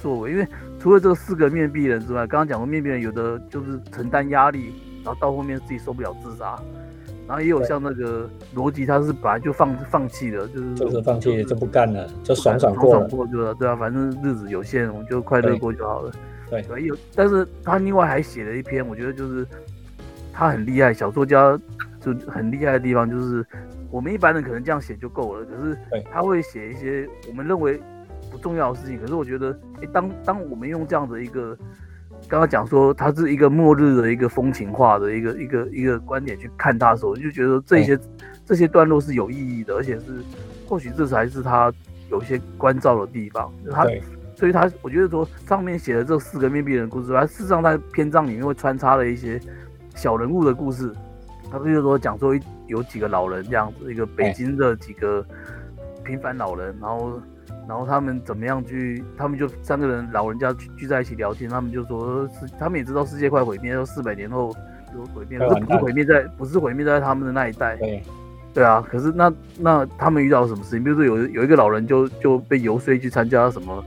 [0.00, 4.72] 作为，因为除了这个四个面壁人之外，刚刚讲过面壁人有的就是承担压力，
[5.04, 6.58] 然后到后面自己受不了自杀，
[7.28, 13.06] 然后也有像那个罗辑，他是本来就放放弃了，就是就是放弃就不干了，就爽爽过了。
[13.08, 16.10] 过就了，对啊，反正日子有限，我们就快乐过就好了。
[16.48, 19.46] 对对，有，但是他另外还写了一篇，我觉得就是
[20.32, 21.56] 他很厉害，小说家
[22.00, 23.46] 就很厉害的地方就是，
[23.90, 25.78] 我们一般人可能这样写就够了，可是
[26.10, 27.80] 他会写一些我们认为
[28.30, 29.48] 不重要的事情，可是我觉得，
[29.80, 31.56] 诶，当当我们用这样的一个。
[32.28, 37.98] 刚刚讲说，它是一个末日的一个风情化的一个一个一个观点去看它的时候，就觉得这些
[38.44, 40.22] 这些段落是有意义的，而且是
[40.68, 41.72] 或许这才是他
[42.10, 43.50] 有一些关照的地方。
[43.70, 44.02] 他对
[44.36, 49.40] 所以他我觉得说上面写的这四个面壁人的故事，他事实上在篇章里面会穿插了一些
[49.94, 50.92] 小人物的故事。
[51.50, 55.24] 他比如说讲说有几个老人这样子，一个北京的几个
[56.04, 57.18] 平凡老人，然后
[57.70, 64.52] 然后他们怎么样去，他们就三个人老人家聚聚在一起聊天，他们就说是他们也知道世界快毁灭，说四百年后
[64.92, 68.02] 有毁灭，可是不是毁灭在不是毁灭在他们的那一代，对
[68.52, 70.82] 对啊，可是那那他们遇到什么事情？
[70.82, 73.84] 比如说有有一个老人就就被游说去参加什么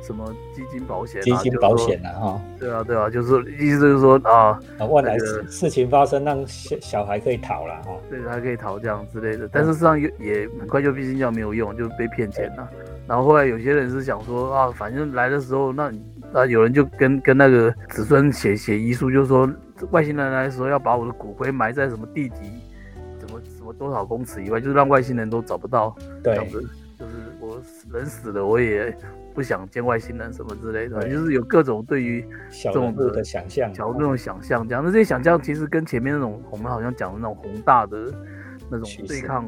[0.00, 7.96] 什么基金保险、啊，基金保险啊，哈，对啊对啊，就是意思就是说啊，啊，万来那个事事情发生，让小小孩可以逃了哈。
[8.08, 12.70] 对，还可以逃这样之类的，但是事实上也也很快就毕竟要没有用，就被骗钱了。
[13.06, 19.48] 然后后来有些人是想说啊，反正来的时候，那你啊有人就跟跟那个子孙写写遗书，就说
[19.90, 22.36] 外星人来的时候要把我的骨灰埋在什么地底，
[23.18, 25.94] 怎么什么多少公尺以外，就是让外星人都找不到。
[26.22, 27.60] 这样对子，就是我
[27.92, 28.96] 人死了，我也
[29.34, 38.10] 不想见外星人什么之类的，就是有各种对于小这种的想象，小那种想象，这样那这些想象其实跟前面那种我们好像讲的那种宏大的
[38.70, 39.44] 那种对抗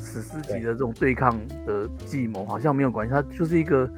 [0.00, 3.88] 史诗级的这种对抗的计谋好像没有关系，它就是一个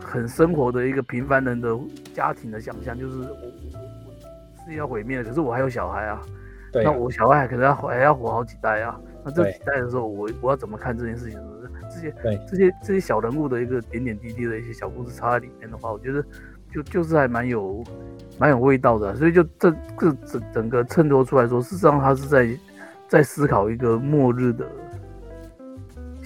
[0.00, 1.78] 很生活的一个平凡人的
[2.14, 3.46] 家庭的想象，就是我我
[4.06, 6.20] 我世界要毁灭了，可是我还有小孩啊，
[6.72, 8.98] 那我小孩可能要还要活好几代啊。
[9.24, 11.38] 那这几代的时候，我我要怎么看这件事情？
[11.38, 11.72] 是不是？
[11.92, 12.40] 这些对。
[12.48, 16.24] 这些这些小人物的一个点点滴滴的一些小故事插在里面的话，我觉得
[16.72, 17.82] 就就是还蛮有
[18.38, 22.48] 蛮有味道的啊、所以就这这整整个衬托出来说，事实上他是在
[23.08, 24.64] 在思考一个末日的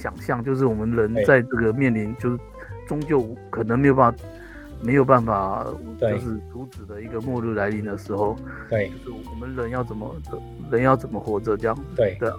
[0.00, 2.38] 想象，就是我们人在这个面临就是
[2.88, 4.18] 终究可能没有办法
[4.82, 5.66] 没有办法
[6.00, 8.34] 就是阻止的一个末日来临的时候，
[8.68, 8.90] 对。
[9.04, 10.16] 就是我们人要怎么
[10.70, 11.78] 人要怎么活着这样。
[11.94, 12.16] 对。
[12.18, 12.36] 对啊，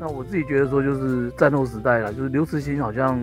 [0.00, 3.20] 那我自己觉得说，就是战后时代了，就是刘慈欣好像，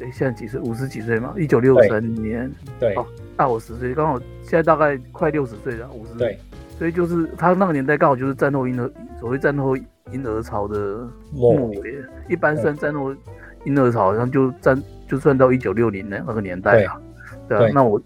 [0.00, 0.60] 哎，现在几岁？
[0.60, 2.94] 五十几岁嘛，一九六三年，对。
[2.96, 6.14] 哦大我十岁，刚好现在大概快六十岁了，五十。
[6.14, 6.38] 对，
[6.78, 9.76] 所以就是他那个年代刚好就是战后婴儿，所谓战后
[10.12, 11.96] 婴儿潮的末末尾。
[12.28, 13.14] 一般算战后
[13.64, 17.00] 婴儿潮，好像就战就算到一九六零那那个年代啊。
[17.48, 18.00] 对啊，那我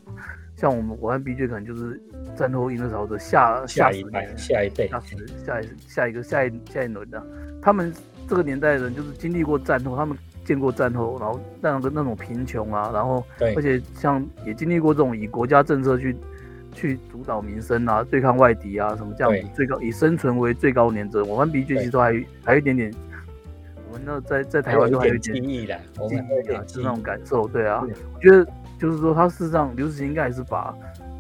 [0.57, 2.01] 像我们我和 BJ 可能就是
[2.37, 7.25] 战后婴儿潮的下下一代下一辈下十下一下一个下一下一轮的，
[7.63, 7.93] 他们
[8.27, 16.17] 这个年代的人就是经历过战后，他们见过战后，然后那个那种贫穷啊，然后而且像也经历过这种以国家政策去
[16.73, 21.25] 去主导民生啊，对抗外敌啊什么这样子最高以生存为最高原则。
[21.25, 22.13] 我们 B 其实都还
[22.45, 22.93] 还有一点点，
[23.89, 27.83] 我们那在在台湾都还有一记点忆的，我记们还有忆啊，点记忆就那种感受，对啊。
[27.85, 28.47] 对，我觉得
[28.79, 30.75] 就是说他事实上刘慈欣应该还是把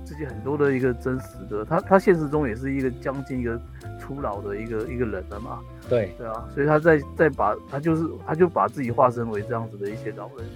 [0.04, 3.60] 自己很多的一个真实的，他他现实中也是一个将近一个
[3.98, 6.14] 初老的一个一个人了嘛，对。
[6.16, 10.46] 对啊，所以他在在把他就是他就把自己化身为这样子的一些老人，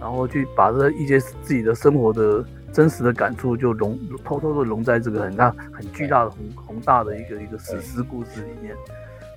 [0.00, 8.74] 然后去把这一些自己的生活的真实的感触就融偷偷的融在这个很大很巨大的宏宏大的一个一个史诗故事里面。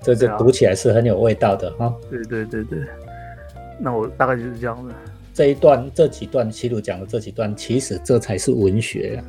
[0.02, 1.94] 这这读起来是很有味道的哈。
[2.10, 2.80] 对对对对，
[3.80, 4.94] 那我大概就是这样的。
[5.34, 9.24] 这一段这几段齐鲁讲的这几段，其实这才是文学啊。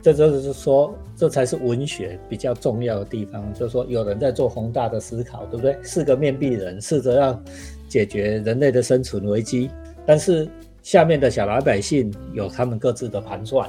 [0.00, 5.76] 这就是说，这才是文学比较重要的地方，就是说有人在做宏大的思考，对不对？
[5.82, 7.42] 四个面壁人试着要
[7.88, 9.68] 解决人类的生存危机，
[10.06, 10.48] 但是
[10.82, 13.68] 下面的小老百姓有他们各自的盘算，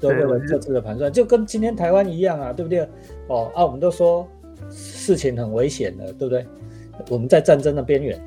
[0.00, 2.80] 都有各自的盘算，就跟今天台湾一样啊，对不对？
[3.28, 4.26] 哦啊，我们都说
[4.70, 6.46] 事情很危险的，对不对？
[7.10, 8.18] 我们在战争的边缘，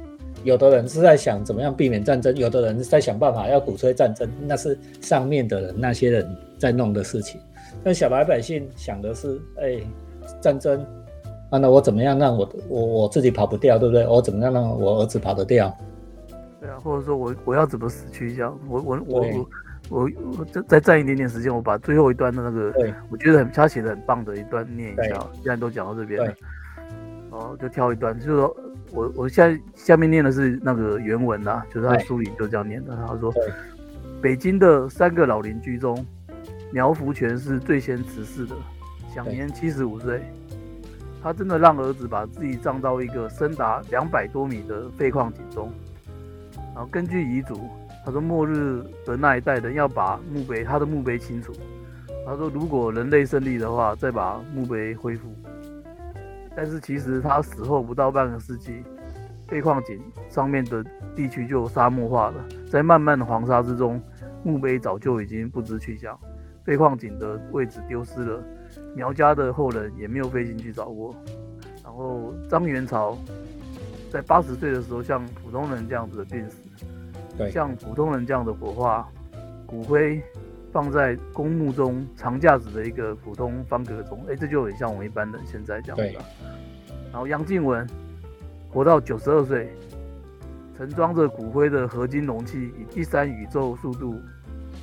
[0.44, 7.42] 有的人是在想怎么样避免战争，有的人是在想办法要鼓吹战争，那是上面的人那些人在弄的事情。
[7.84, 9.80] 但小老百姓想的是，哎，
[10.42, 10.86] 战争
[11.50, 14.06] 啊，那我怎么样让我我我自己跑不掉，对不对？
[14.06, 15.76] 我怎么样让我儿子跑得掉？
[16.68, 18.60] 对啊，或者说我我要怎么死去这样？
[18.68, 19.48] 我我我我
[19.90, 25.26] 我我再再占一点点时间，我把最后一段的那个我觉得很他写的很棒的一段念一下。
[25.36, 26.36] 现在都讲到这边了对，
[27.30, 28.58] 哦，就挑一段，就是说
[28.92, 32.94] 我我现在下面念的是那个原文啦，就是他书里就这样念的。
[32.98, 33.34] 他说，
[34.22, 36.06] 北京的三个老邻居中，
[36.74, 38.54] 苗福全是最先辞世的，
[39.16, 40.22] 享年七十五岁。
[41.24, 45.72] 他真的让儿子把自己葬到一个深达两百多米的废矿井中，
[46.78, 47.60] 然后根据遗嘱，
[48.06, 51.52] 他说末日的那一代人要把墓碑他的墓碑清除。
[52.24, 55.28] 他说如果人类胜利的话，再把墓碑恢复。
[56.56, 58.84] 但是其实他死后不到半个世纪，
[59.48, 60.86] 废矿井上面的
[61.16, 64.00] 地区就沙漠化了，在漫漫的黄沙之中，
[64.44, 66.16] 墓碑早就已经不知去向，
[66.64, 68.44] 废矿井的位置丢失了，
[68.96, 71.16] 苗家的后人也没有费心去找过。
[71.84, 73.18] 然后张元朝
[74.12, 76.58] 在八十岁的时候，像普通人这样子的病死，
[77.38, 79.08] 对像普通人这样的火化，
[79.66, 80.22] 骨灰
[80.72, 86.26] 放在公墓中长架子的一个普通方格中，哎，这就很像我们一般人现在这样子、啊。
[87.12, 87.88] 然后杨静文
[88.70, 89.70] 活到九十二岁，
[90.78, 94.16] 盛装着骨灰的合金容器以第三宇宙速度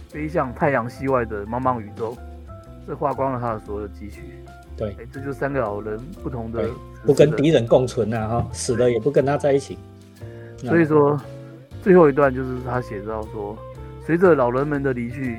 [0.09, 2.17] 飞向太阳系外的茫茫宇宙，
[2.87, 4.23] 这花光了他的所有积蓄。
[4.77, 6.69] 对，哎，这就是三个老人不同的
[7.05, 9.79] 不跟的敌人共存啊，哈，死了也不跟他在一起。
[10.57, 11.21] 所以说，
[11.85, 13.55] 最后一段就是他写到说，
[14.07, 15.37] 随着老人们的离去，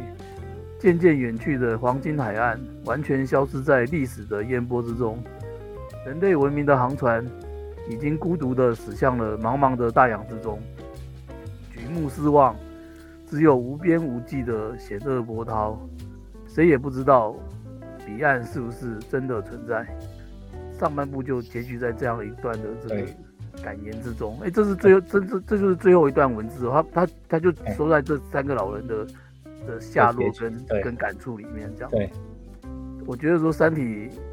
[0.78, 5.18] 渐渐远去的黄金海岸完全消失在历史的烟波之中，
[6.06, 7.26] 人类文明的航船
[7.90, 10.62] 已经孤独地驶向了茫茫的大洋之中，
[11.72, 12.56] 举目四望，
[13.28, 15.76] 只有无边无际的险恶波涛，
[16.48, 17.36] 谁也不知道
[18.06, 19.84] 彼岸是不是真的存在。
[20.78, 23.16] 上半部就结局在这样一段的这个对
[23.64, 29.06] 感言之中，哎，这是最后，这这这就是最后一段文字哦，他他他就说在这三个老人的
[29.68, 31.92] 的下落跟跟感触里面这样。
[31.92, 32.10] 对，
[33.06, 33.82] 我觉得说《三体》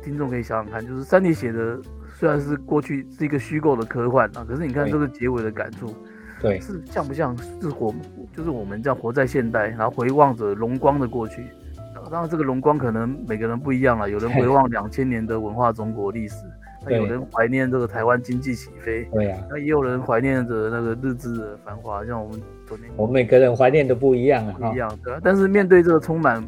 [0.04, 1.78] 听众可以想想看，就是《三体》写的
[2.14, 5.94] 虽然是过去是一个虚构的科幻啊，可是你看这个结尾的感触，
[6.40, 6.60] 对。
[6.60, 7.94] 是像不像是活，
[8.36, 11.46] 就是我们这样活在现代，然后回望着荣光的过去，
[11.94, 16.36] 呃当然这个荣光可能每个人不一样了，有人回望两千年的文化中国历史，
[16.84, 25.20] 那有人怀念这个台湾经济起飞，对呀、那也有人怀念着那个日治的繁华，像我们昨天我们每个人怀念的不一样啊，不一样，对吧？
[25.22, 26.42] 但是面对这个充满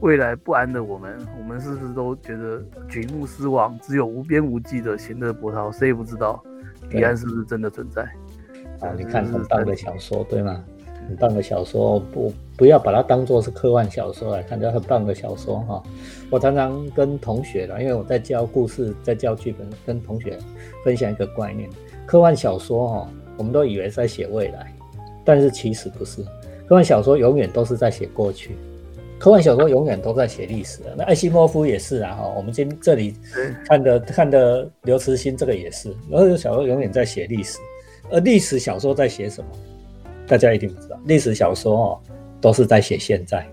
[0.00, 6.42] 未来不安的我们，我们是不是都觉得举目四望，只有无边无际的闲乐波涛，谁也不知道
[6.90, 8.02] 彼岸是不是真的存在？
[8.80, 10.62] 啊，你看很棒的小说，对吗？
[11.06, 15.82] 很棒的小说，不不要把它当做是科幻小说来看，叫很棒的小说哈。
[16.30, 20.38] 我常常跟同学啦，因为我在教故事，在教剧本，跟同学
[20.84, 21.68] 分享一个观念：
[22.06, 24.72] 科幻小说哈，我们都以为是在写未来，
[25.24, 26.22] 但是其实不是。
[26.66, 28.56] 科幻小说永远都是在写过去，
[29.18, 30.80] 科幻小说永远都在写历史。
[30.96, 33.14] 那艾西莫夫也是啊，哈，我们今这里
[33.66, 37.58] 看的看的刘慈欣这个也是，然后小说永远在写历史，
[38.10, 39.50] 而历史小说在写什么？
[40.26, 42.00] 大家一定不知道，历史小说哦
[42.40, 43.46] 都是在写现在。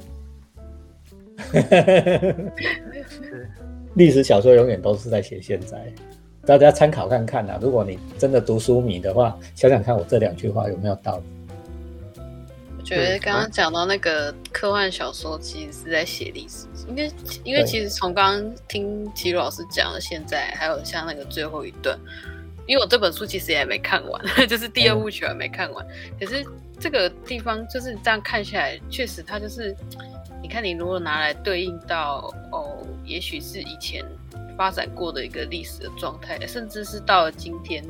[3.95, 5.91] 历史小说永远都是在写现在，
[6.45, 7.59] 大家参考看看啊。
[7.61, 11.23] 如果你真的读书迷的话，想想看我这两句话有没有道理？
[12.77, 17.11] 我觉得刚刚讲到那个科幻小说，其实是在写历史，因为
[17.43, 21.97] 因为其实从刚刚听齐鲁老师讲的，现在还有像那个最后一段，
[22.67, 25.85] 因为我这本书其实也还没看完， 就是第二部曲还没看完，
[26.19, 26.45] 可是
[26.79, 29.75] 这个地方就是这样看下来，确实它就是，
[30.41, 34.03] 你看你如果拿来对应到哦，也许是以前
[34.57, 37.83] 发展过的一个历史的状态，甚至是到了今天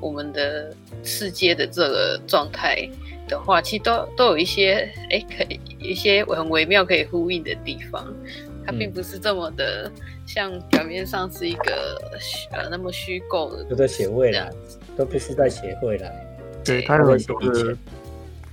[0.00, 2.88] 我们的世界的这个状态。
[3.26, 8.14] 的话，其实都都有一些哎，可以一些很微妙可以呼应的地方。
[8.66, 9.90] 它并不是这么的
[10.26, 12.00] 像表面上是一个
[12.52, 14.50] 呃那么虚构的，都在写未来，
[14.96, 16.12] 都不是在写未来。
[16.64, 17.76] 对他有很多的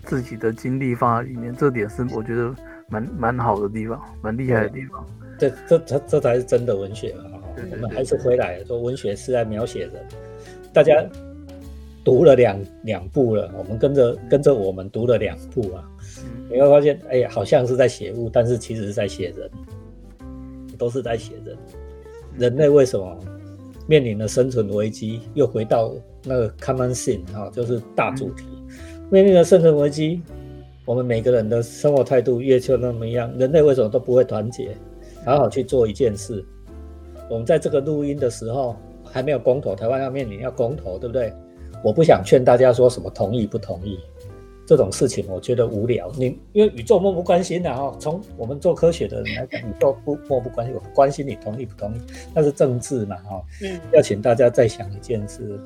[0.04, 2.54] 自己的经历放在里面，这点是我觉得
[2.90, 5.06] 蛮蛮好的地方，蛮厉害的地方。
[5.40, 7.24] 这这这这才是真的文学嘛！
[7.56, 9.94] 对对对我们还是回来说，文学是在描写人。
[10.74, 11.04] 大家
[12.04, 15.84] 读了两两部了，我们跟着跟着我们读了两部啊，
[16.24, 19.50] 嗯，你会发现，哎呀，好像是在写物，但是其实是在写人，
[20.82, 21.56] 都是在写人。
[22.40, 23.16] 人类为什么
[23.88, 25.22] 面临了生存危机？
[25.36, 28.46] 又回到那个 common sin 哈、就是大主题，
[29.12, 30.24] 面临了生存危机，
[30.86, 34.76] 我们每个人的生活态度越就那么样，人类为什么都不会团结，
[35.24, 36.44] 好好去做一件事？
[37.30, 41.32] 我们在这个录音的时候还没有公投，台湾要面临要公投，对不对？
[41.84, 44.00] 我不想劝大家说什么同意不同意，
[44.66, 46.12] 这种事情我觉得无聊。
[46.18, 52.02] 你因为宇宙漠不关心的哈，从我们做科学的人来讲，宇宙不漠不关心，我关心你同意不同意，
[52.34, 53.42] 那是政治嘛哈。
[53.64, 55.60] 嗯，要请大家再想一件事，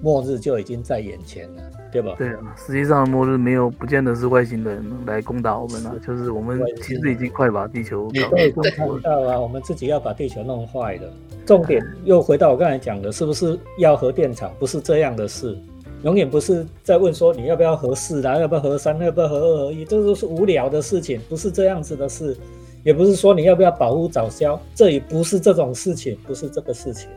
[0.00, 2.14] 末日就已经在眼前了，对吧？
[2.18, 11.02] 对啊，实际上末日没有，不见得是外星人来攻打我们了，就是我们其实已经快把地球搞你都已经看到啊，我们自己要把地球弄坏了。
[11.46, 14.52] 重点又回到我刚才讲的，是不是要核电厂？
[14.58, 15.58] 不是这样的事，
[16.02, 22.36] 永远不是在问说你要不要合四啦，要不要合三，要不要合二合一，这都是无聊的事情，不是这样子的事。
[22.84, 27.08] 也不是说你要不要保护早消，这也不是这种事情，不是这个事情，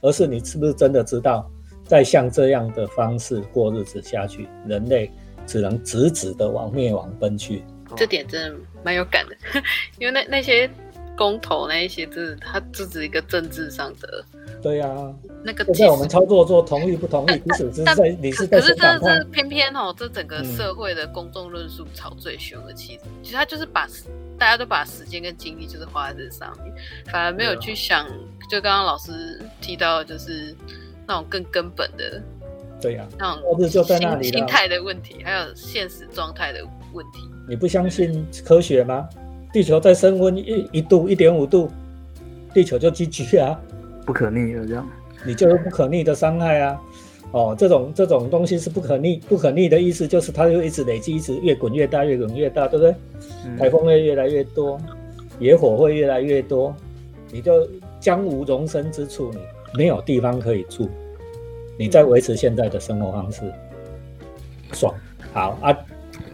[0.00, 1.50] 而是你是不是真的知道，
[1.84, 5.10] 再像这样的方式过日子下去，人类
[5.44, 7.64] 只能直直的往灭亡奔去。
[7.96, 9.36] 这点真的蛮有感的，
[9.98, 10.70] 因为那那些
[11.16, 14.24] 公投那一些，就是它只是一个政治上的
[14.62, 15.64] 对呀、那个。
[15.72, 23.86] 在我们操作做同意不同意，即使是在你是在可可是真写反叛的是，偏偏哦，这整个嗯社会的公众论述吵最凶的，其实其实他就是把
[24.38, 26.72] 大家都把时间跟精力就是花在这上面，
[27.12, 28.06] 反而没有去想，
[28.50, 30.54] 就刚刚老师提到，就是
[31.06, 32.20] 那种更根本的
[32.80, 37.28] 对呀、那种心心态的问题，还有现实状态的问题。
[37.48, 39.08] 你不相信科学吗？
[39.52, 41.70] 地球再升温一一度、一点五度，
[42.52, 43.58] 地球就 GG 啊，
[44.08, 44.88] 不可逆的这样。
[45.26, 46.80] 你就有不可逆的伤害啊。
[47.32, 52.94] 哦，这种这种东西是不可逆，不可逆的意思就是它就一直累积，一直越滚越大，越滚越大，对不对？
[53.44, 54.80] 嗯台风会越来越多，
[55.38, 56.74] 野火会越来越多，
[57.30, 57.68] 你就
[58.00, 59.40] 将无容身之处，你
[59.74, 60.88] 没有地方可以住，
[61.78, 63.42] 你在维持现在的生活方式，
[64.72, 64.94] 爽
[65.34, 65.76] 好啊，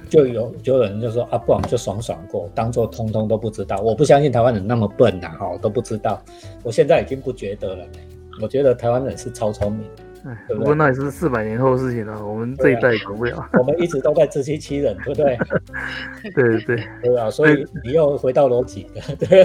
[0.09, 3.77] 就有就有人就说啊，不然就爽爽过，当做通通都不知道。
[3.79, 6.23] 我不相信台湾人那么笨呐、哦，都不知道。
[6.63, 7.87] 我现在已经不觉得了，
[8.43, 9.87] 我觉得台湾人是超聪明。
[10.27, 13.47] 哎，对不对不过那也是四百年后的事情了，我们这一代管不了。
[13.59, 15.39] 我们一直都在自欺欺人，对不对？
[16.35, 17.31] 对对对啊？
[17.31, 19.45] 所以你又回到逻辑 的，对，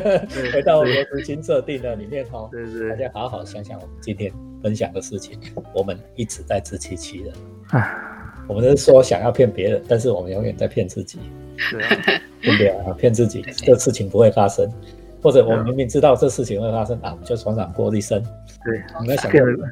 [0.53, 2.47] 回到逻辑新设定的里面哈。
[2.49, 4.31] 对对大，家好好想想我们今天
[4.63, 5.37] 分享的事情，
[5.73, 7.33] 我们一直在自欺欺人。
[7.71, 7.93] 唉，
[8.49, 11.19] 我们是说想要骗别人，但是我们永远在骗自己。
[11.71, 11.89] 对啊，
[12.41, 12.93] 对不对啊？
[12.97, 14.67] 骗自己，这事情不会发生，
[15.21, 18.19] 或者我明明知道这事情会发生啊，我们就闯闯过一生。
[18.65, 19.71] 对，你们想骗了，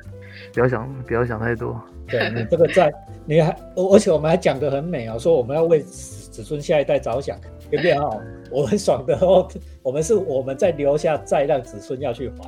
[0.53, 1.75] 不要想，不要想太多。
[2.07, 2.93] 对你这个在，
[3.25, 7.35] 你还，而且我们还讲得很美哦，说我们要为子孙下一代着想，
[7.71, 8.03] 对不对啊？
[8.51, 9.47] 我很爽的哦，
[9.81, 12.47] 我们是我们在留下，再让子孙要去还，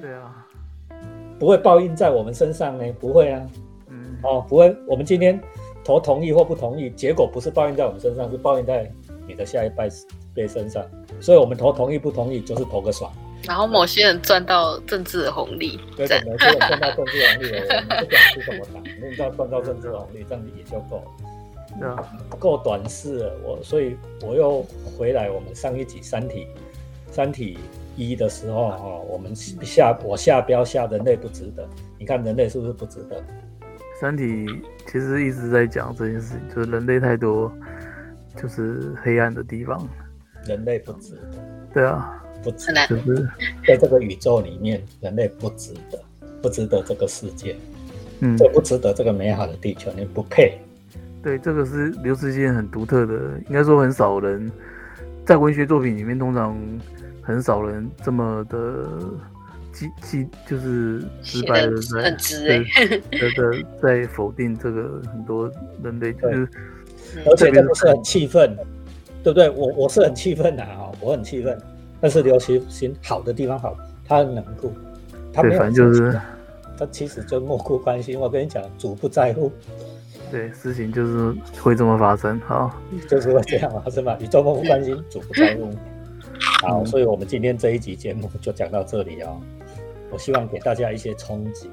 [0.00, 0.44] 对啊，
[1.38, 3.50] 不会报应在我们身上呢，不会啊，嗯，
[4.22, 5.40] 哦，不会，我们今天
[5.84, 8.90] 投同意或不同意，结果不是报应在我们身上，是报应在
[9.26, 9.88] 你的下一代
[10.34, 10.84] 辈身上，
[11.20, 13.12] 所以我们投同意不同意，就是投个爽。
[13.44, 21.02] 然后某些人赚到政治的红利，对，赞可能这个赚到政治红利了，我们不管是什么党，你只要赚到政治红利，这样也就够了。
[21.80, 24.64] 对啊，够短视了，我所以我又
[24.96, 26.46] 回来我们上一集《三体》
[27.14, 27.58] 《三体
[27.96, 31.66] 一》的时候哈、我们下我下标下人类不值得，
[31.98, 33.24] 你看人类是不是不值得？
[34.02, 34.44] 三体
[34.88, 37.52] 其实一直在讲这件事情，就是人类太多，
[38.34, 39.80] 就是黑暗的地方。
[40.44, 41.38] 人类不值得，
[41.72, 43.28] 对啊，不值得，就是
[43.64, 46.02] 在这个宇宙里面，人类不值得，
[46.42, 47.56] 不值得这个世界，
[48.18, 50.58] 嗯，这不值得这个美好的地球，你不配。
[51.22, 53.14] 对，这个是刘慈欣很独特的，
[53.46, 54.50] 应该说很少人
[55.24, 56.58] 在文学作品里面，通常
[57.22, 58.84] 很少人这么的
[59.72, 62.64] 激激，就是直白的在很直哎、
[63.10, 65.50] 对的的在否定这个很多
[65.82, 66.48] 人类，就是
[67.26, 68.56] 而且这不是很气愤，
[69.22, 69.50] 对不对？
[69.50, 71.58] 我我是很气愤的啊，我很气愤。
[72.00, 74.72] 但是刘其行好的地方好，他很冷酷，
[75.32, 76.20] 他没对，有反正就是
[76.76, 78.18] 他其实就漠不关心。
[78.18, 79.52] 我跟你讲，主不在乎，
[80.30, 82.40] 对事情就是会这么发生。
[82.40, 82.76] 好，
[83.08, 84.16] 就是会这样发生嘛？
[84.20, 85.70] 宇宙漠不关心，主不在乎。
[86.62, 89.40] 好，嗯所以我们今天这一集节目就讲到这里哦。
[90.12, 91.70] 我希望给大家一些冲击。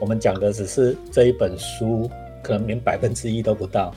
[0.00, 2.10] 我们讲的只是这一本书，
[2.42, 3.94] 可能连百分之一都不到。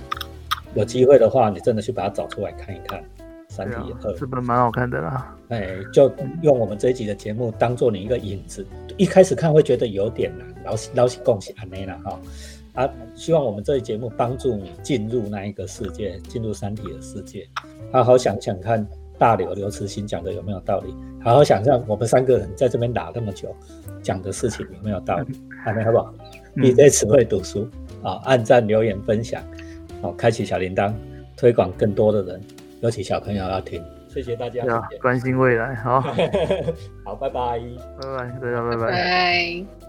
[0.76, 3.00] 有机会的话，你真的去把它找出来看一看，
[3.48, 5.36] 《三对体二》啊，这本蛮好看的啦。
[5.48, 8.68] 哎，就用我们这一集的节目当做你一个引子。
[8.98, 12.20] 一开始看会觉得有点难，老是老是恭喜安内了哈
[12.74, 12.90] 啊！
[13.16, 17.48] 希望我们这一节目帮助你进入那一个世界，进入三体的世界，
[17.92, 18.86] 好好想想看
[19.18, 20.94] 大刘刘慈欣讲的有没有道理，
[21.24, 23.56] 好好想想我们三个人在这边打那么久
[24.02, 26.14] 讲的事情有没有道理，安内好不好？
[26.54, 27.68] 你嗯，这词汇读书
[28.04, 29.44] 啊，按赞、留言、分享，
[30.02, 30.94] 好，开启小铃铛，
[31.36, 32.42] 推广更多的人，
[32.82, 33.84] 尤其小朋友要听。
[34.08, 34.64] 谢谢大家
[35.02, 35.76] 关心未来。
[35.76, 36.00] 好，
[37.04, 37.60] 好，拜拜。
[38.02, 38.92] 拜拜，大家拜拜。
[38.92, 39.85] 拜。